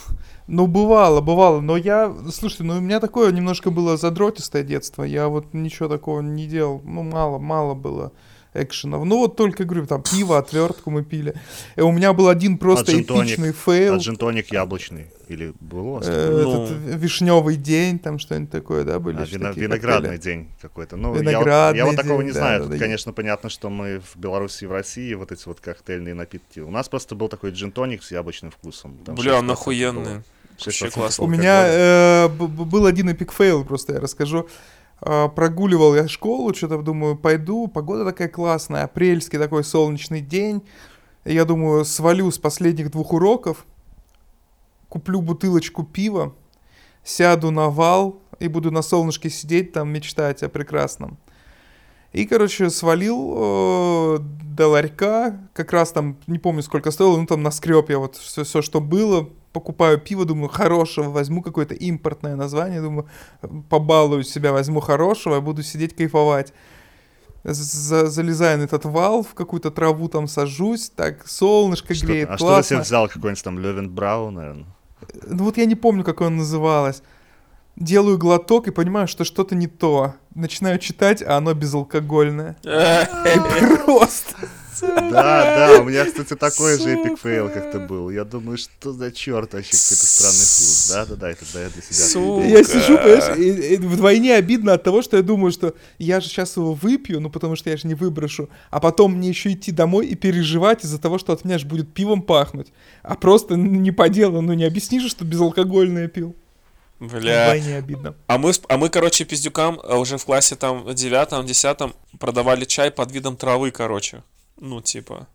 [0.53, 5.29] Ну, бывало, бывало, но я, слушайте, ну у меня такое немножко было задротистое детство, я
[5.29, 8.11] вот ничего такого не делал, ну, мало, мало было
[8.55, 9.05] экшенов.
[9.05, 11.35] Ну вот только, говорю, там пиво, отвертку мы пили.
[11.77, 13.95] И у меня был один просто а эпичный fail.
[13.94, 15.06] А джинтоник яблочный?
[15.28, 16.02] Или было?
[16.05, 16.64] Э, ну...
[16.64, 19.18] Этот вишневый джин, там что-нибудь такое, да, были?
[19.18, 20.36] А, вино, виноградный коктейли?
[20.37, 20.97] джин какой-то.
[20.97, 22.60] Ну, виноградный я, я вот такого не знаю.
[22.60, 25.60] Да, Тут, да, конечно, понятно, что мы в Беларуси и в России вот эти вот
[25.60, 26.59] коктейльные напитки.
[26.59, 28.98] У нас просто был такой джинтоник с яблочным вкусом.
[29.06, 30.22] Бля, он охуенный.
[30.64, 31.24] Вообще классно.
[31.24, 34.48] У меня э, был один epic fail, просто я расскажу.
[35.02, 40.62] А, прогуливал я школу, что-то думаю, пойду, погода такая классная, апрельский такой солнечный день.
[41.24, 43.66] Я думаю, свалю с последних двух уроков,
[44.89, 46.35] куплю бутылочку пива,
[47.05, 51.18] сяду на вал и буду на солнышке сидеть там, мечтать о прекрасном.
[52.12, 57.43] И, короче, свалил э, до ларька, как раз там, не помню, сколько стоило, ну там
[57.43, 62.81] наскреб я вот все, все, что было, покупаю пиво, думаю, хорошего, возьму какое-то импортное название,
[62.81, 63.09] думаю,
[63.68, 66.52] побалую себя, возьму хорошего, буду сидеть кайфовать.
[67.43, 72.36] За залезаю на этот вал, в какую-то траву там сажусь, так солнышко что греет, а
[72.36, 72.59] классно.
[72.59, 74.66] А что ты себе взял, какой-нибудь там Löwenbräu, наверное?
[75.27, 77.02] Ну вот я не помню, как он называлось.
[77.77, 80.14] Делаю глоток и понимаю, что что-то не то.
[80.35, 82.59] Начинаю читать, а оно безалкогольное.
[83.86, 84.36] Просто.
[84.81, 88.11] Да, да, у меня, кстати, такой же epic fail как-то был.
[88.11, 90.90] Я думаю, что за черт вообще какой-то странный вкус.
[90.93, 92.07] Да, да, да, это да, я для себя.
[92.07, 92.47] Сука.
[92.47, 96.28] Я сижу, понимаешь, и, и вдвойне обидно от того, что я думаю, что я же
[96.28, 99.73] сейчас его выпью, ну потому что я же не выброшу, а потом мне еще идти
[99.73, 102.69] домой и переживать из-за того, что от меня же будет пивом пахнуть.
[103.02, 106.35] А просто не по делу, ну не объясни же, что безалкогольное пил.
[107.01, 107.47] Бля.
[107.47, 108.15] Вдвойне обидно.
[108.27, 112.90] А мы, а мы, короче, пиздюкам э, уже в классе там девятом, десятом продавали чай
[112.90, 114.23] под видом травы, короче.
[114.61, 115.27] Ну, типа...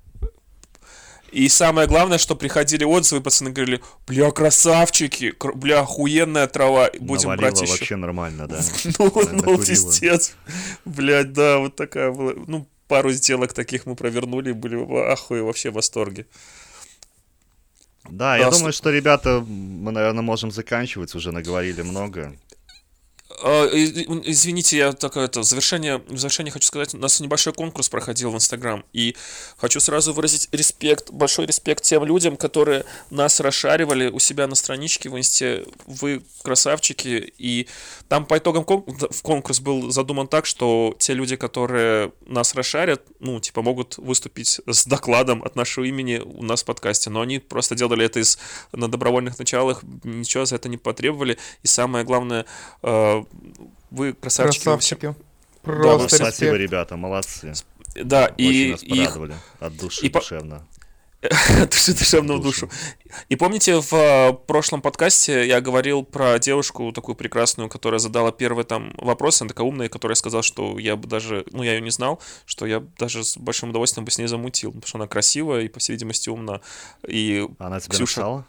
[1.31, 7.35] И самое главное, что приходили отзывы, пацаны говорили, бля, красавчики, бля, охуенная трава, будем Навалила
[7.51, 7.71] брать еще.
[7.71, 8.61] вообще нормально, да.
[8.99, 9.11] ну,
[9.43, 10.33] ну, пиздец.
[10.85, 12.33] Блядь, да, вот такая была.
[12.47, 16.25] Ну, пару сделок таких мы провернули, были в ахуе, вообще в восторге.
[18.09, 22.33] Да, я думаю, что, ребята, мы, наверное, можем заканчивать, уже наговорили много.
[23.41, 27.89] А, извините, я такое это в завершение, в завершение хочу сказать, у нас небольшой конкурс
[27.89, 29.15] проходил в Инстаграм, и
[29.57, 35.09] хочу сразу выразить респект, большой респект тем людям, которые нас расшаривали у себя на страничке
[35.09, 35.65] в Инсте.
[35.85, 37.67] Вы красавчики, и
[38.07, 43.03] там по итогам кон- в конкурс был задуман так, что те люди, которые нас расшарят,
[43.19, 47.39] ну, типа, могут выступить с докладом от нашего имени у нас в подкасте, но они
[47.39, 48.37] просто делали это из,
[48.71, 52.45] на добровольных началах, ничего за это не потребовали, и самое главное,
[52.83, 53.23] э,
[53.89, 54.63] вы красавчики.
[54.63, 55.15] Красавчики.
[55.63, 57.53] Просто да, спасибо, ребята, молодцы.
[57.95, 59.37] Да, Очень и нас порадовали их...
[59.59, 60.67] от души и душевно.
[61.71, 62.69] души душевно в душу.
[63.29, 68.65] И помните, в э, прошлом подкасте я говорил про девушку такую прекрасную, которая задала первый
[68.65, 71.91] там вопрос, она такая умная, которая сказала, что я бы даже, ну я ее не
[71.91, 75.61] знал, что я даже с большим удовольствием бы с ней замутил, потому что она красивая
[75.61, 76.61] и, по всей видимости, умна.
[77.07, 78.21] И она тебе Ксюша...
[78.21, 78.45] написала?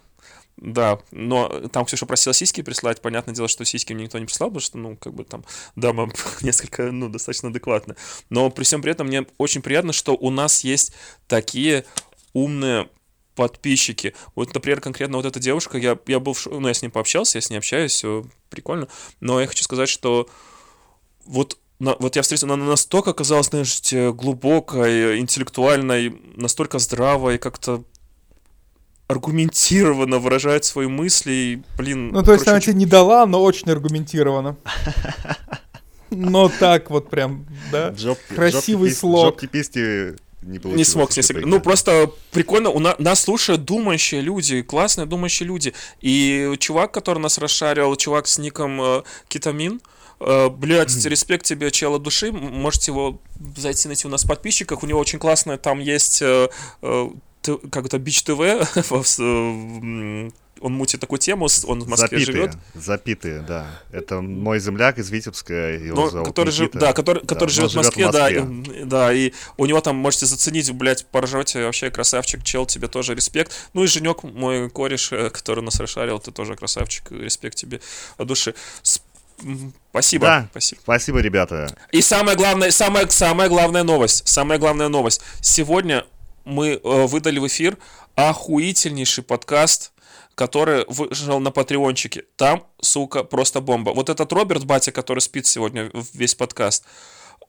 [0.57, 4.49] Да, но там Ксюша просила сиськи прислать, понятное дело, что сиськи мне никто не прислал,
[4.49, 5.45] потому что, ну, как бы там
[5.75, 6.09] дама
[6.41, 7.95] несколько, ну, достаточно адекватно.
[8.31, 10.93] Но при всем при этом мне очень приятно, что у нас есть
[11.27, 11.85] такие
[12.43, 12.89] умные
[13.35, 14.15] подписчики.
[14.35, 17.41] Вот, например, конкретно вот эта девушка, я, я был, ну, я с ней пообщался, я
[17.41, 18.87] с ней общаюсь, все прикольно,
[19.19, 20.27] но я хочу сказать, что
[21.25, 23.79] вот на, вот я встретил, она настолько оказалась, знаешь,
[24.15, 27.83] глубокой, интеллектуальной, настолько здравой, как-то
[29.07, 32.09] аргументированно выражает свои мысли, и, блин...
[32.09, 34.57] Ну, то есть она тебе не дала, но очень аргументированно.
[36.09, 37.93] Но так вот прям, да?
[38.33, 39.25] Красивый слог.
[39.25, 39.47] Жопки
[40.47, 45.05] не, не смог с ней Ну, просто прикольно, у нас, нас слушают думающие люди, классные
[45.05, 45.73] думающие люди.
[46.01, 49.81] И чувак, который нас расшарил, чувак с ником э, Китамин,
[50.19, 53.19] э, блять, респект тебе, чела души, можете его
[53.57, 56.47] зайти найти у нас в подписчиках, у него очень классная, там есть э,
[56.81, 57.09] э,
[57.69, 58.39] как это, Бич ТВ,
[60.61, 62.57] он мутит такую тему, он в Москве запитые, живет.
[62.73, 63.67] Запитые, да.
[63.91, 66.63] Это мой земляк из Витебска, его Но, зовут который Никита.
[66.63, 68.41] Жив, да, который, да, который живет в Москве, живет в Москве.
[68.41, 72.87] да, и, да, и у него там можете заценить, блядь, поржете, вообще красавчик, чел, тебе
[72.87, 73.51] тоже респект.
[73.73, 77.81] Ну и Женек, мой кореш, э, который нас расшарил, ты тоже красавчик, респект тебе
[78.17, 78.53] от души.
[79.91, 80.25] Спасибо.
[80.25, 80.81] Да, спасибо.
[80.81, 81.75] Спасибо, ребята.
[81.91, 85.21] И самая главная, самая, самая главная новость, самая главная новость.
[85.41, 86.05] Сегодня
[86.43, 87.77] мы э, выдали в эфир
[88.15, 89.91] охуительнейший подкаст
[90.37, 92.25] который вышел на патреончике.
[92.35, 93.89] Там, сука, просто бомба.
[93.89, 96.85] Вот этот Роберт Батя, который спит сегодня весь подкаст,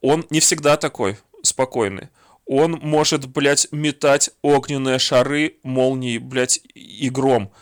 [0.01, 2.09] он не всегда такой спокойный.
[2.47, 7.53] Он может, блядь, метать огненные шары, молнии, блядь, и гром.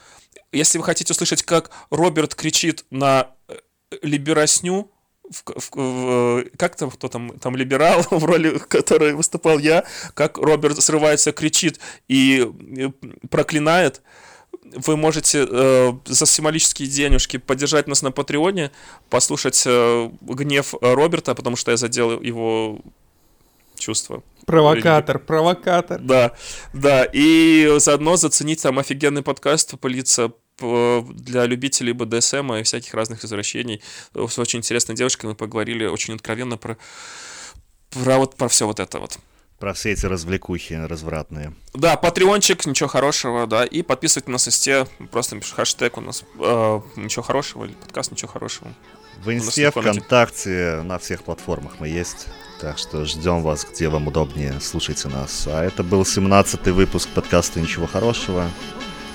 [0.52, 3.56] Если вы хотите услышать, как Роберт кричит на э,
[4.02, 4.92] либерасню,
[5.28, 9.84] в, в, в, как там, кто там, там либерал, в роли которой выступал я,
[10.14, 12.48] как Роберт срывается, кричит и
[13.28, 14.02] проклинает,
[14.74, 18.70] вы можете э, за символические денежки поддержать нас на Патреоне,
[19.10, 22.78] послушать э, гнев Роберта, потому что я задел его
[23.78, 24.22] чувства.
[24.46, 26.00] Провокатор, провокатор.
[26.00, 26.32] Да,
[26.72, 33.82] да, и заодно заценить там офигенный подкаст «Полиция для любителей БДСМ и всяких разных извращений.
[34.14, 36.78] С очень интересной девушкой мы поговорили очень откровенно про,
[37.90, 39.18] про вот про все вот это вот.
[39.58, 41.54] Про все эти развлекухи развратные.
[41.72, 43.64] Да, патреончик, ничего хорошего, да.
[43.64, 48.70] И подписывайтесь на состе, просто хэштег у нас э, ничего хорошего или подкаст ничего хорошего.
[49.24, 52.26] В Инсте, ВКонтакте, на всех платформах мы есть.
[52.60, 55.46] Так что ждем вас, где вам удобнее, слушайте нас.
[55.46, 58.50] А это был 17-й выпуск подкаста «Ничего хорошего».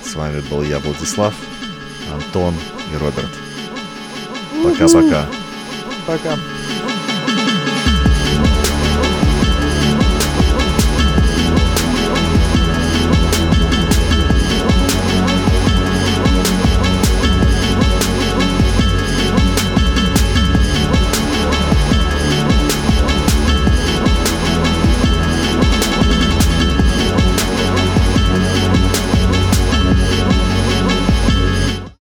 [0.04, 1.34] С вами был я, Владислав,
[2.12, 2.54] Антон
[2.92, 3.30] и Роберт.
[4.64, 5.28] Пока-пока.
[6.06, 6.34] Пока.
[6.34, 6.38] -пока.
[6.38, 6.91] Пока.